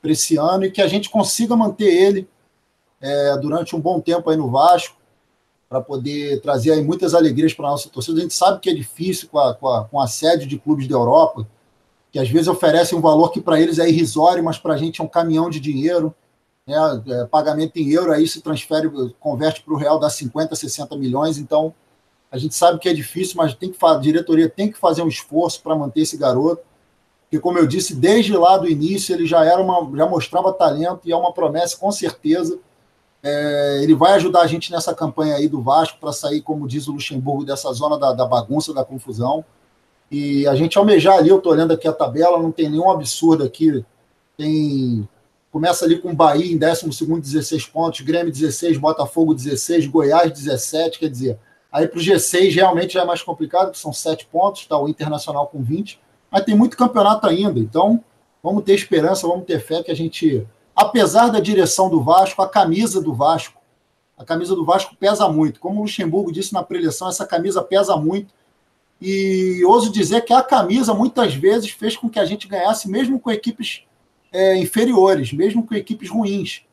[0.00, 2.28] para esse ano e que a gente consiga manter ele
[3.00, 4.96] é, durante um bom tempo aí no Vasco
[5.68, 8.18] para poder trazer aí muitas alegrias para a nossa torcida.
[8.18, 10.88] A gente sabe que é difícil com a, com a, com a sede de clubes
[10.88, 11.46] da Europa,
[12.10, 15.00] que às vezes oferecem um valor que para eles é irrisório, mas para a gente
[15.00, 16.12] é um caminhão de dinheiro.
[16.66, 16.74] Né?
[17.06, 21.38] É, pagamento em euro aí se transfere, converte para o real, dá 50, 60 milhões.
[21.38, 21.72] Então,
[22.30, 25.08] a gente sabe que é difícil, mas tem que a diretoria tem que fazer um
[25.08, 26.62] esforço para manter esse garoto.
[27.22, 31.02] Porque, como eu disse, desde lá do início ele já era uma, já mostrava talento
[31.04, 32.58] e é uma promessa, com certeza.
[33.22, 36.88] É, ele vai ajudar a gente nessa campanha aí do Vasco para sair, como diz
[36.88, 39.44] o Luxemburgo, dessa zona da, da bagunça, da confusão.
[40.10, 43.44] E a gente almejar ali, eu estou olhando aqui a tabela, não tem nenhum absurdo
[43.44, 43.84] aqui.
[44.36, 45.08] Tem
[45.52, 51.08] começa ali com Bahia em 12 16 pontos, Grêmio 16, Botafogo 16, Goiás 17, quer
[51.08, 51.38] dizer,
[51.72, 54.88] Aí para o G6 realmente já é mais complicado, que são sete pontos, está o
[54.88, 58.02] Internacional com 20, mas tem muito campeonato ainda, então
[58.42, 62.48] vamos ter esperança, vamos ter fé que a gente, apesar da direção do Vasco, a
[62.48, 63.60] camisa do Vasco,
[64.18, 65.60] a camisa do Vasco pesa muito.
[65.60, 68.34] Como o Luxemburgo disse na preleção, essa camisa pesa muito.
[69.00, 73.18] E ouso dizer que a camisa muitas vezes fez com que a gente ganhasse, mesmo
[73.18, 73.84] com equipes
[74.30, 76.66] é, inferiores, mesmo com equipes ruins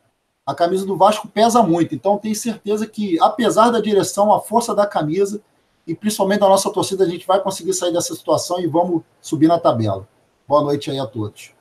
[0.48, 1.94] a camisa do Vasco pesa muito.
[1.94, 5.42] Então, tenho certeza que, apesar da direção, a força da camisa
[5.86, 9.48] e principalmente da nossa torcida, a gente vai conseguir sair dessa situação e vamos subir
[9.48, 10.08] na tabela.
[10.48, 11.52] Boa noite aí a todos.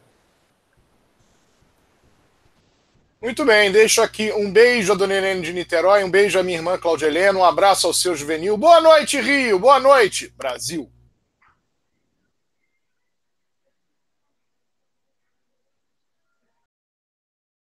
[3.20, 6.58] Muito bem, deixo aqui um beijo a Dona Helene de Niterói, um beijo à minha
[6.58, 8.56] irmã Claudia Helena, um abraço ao seu juvenil.
[8.56, 10.88] Boa noite, Rio, boa noite, Brasil.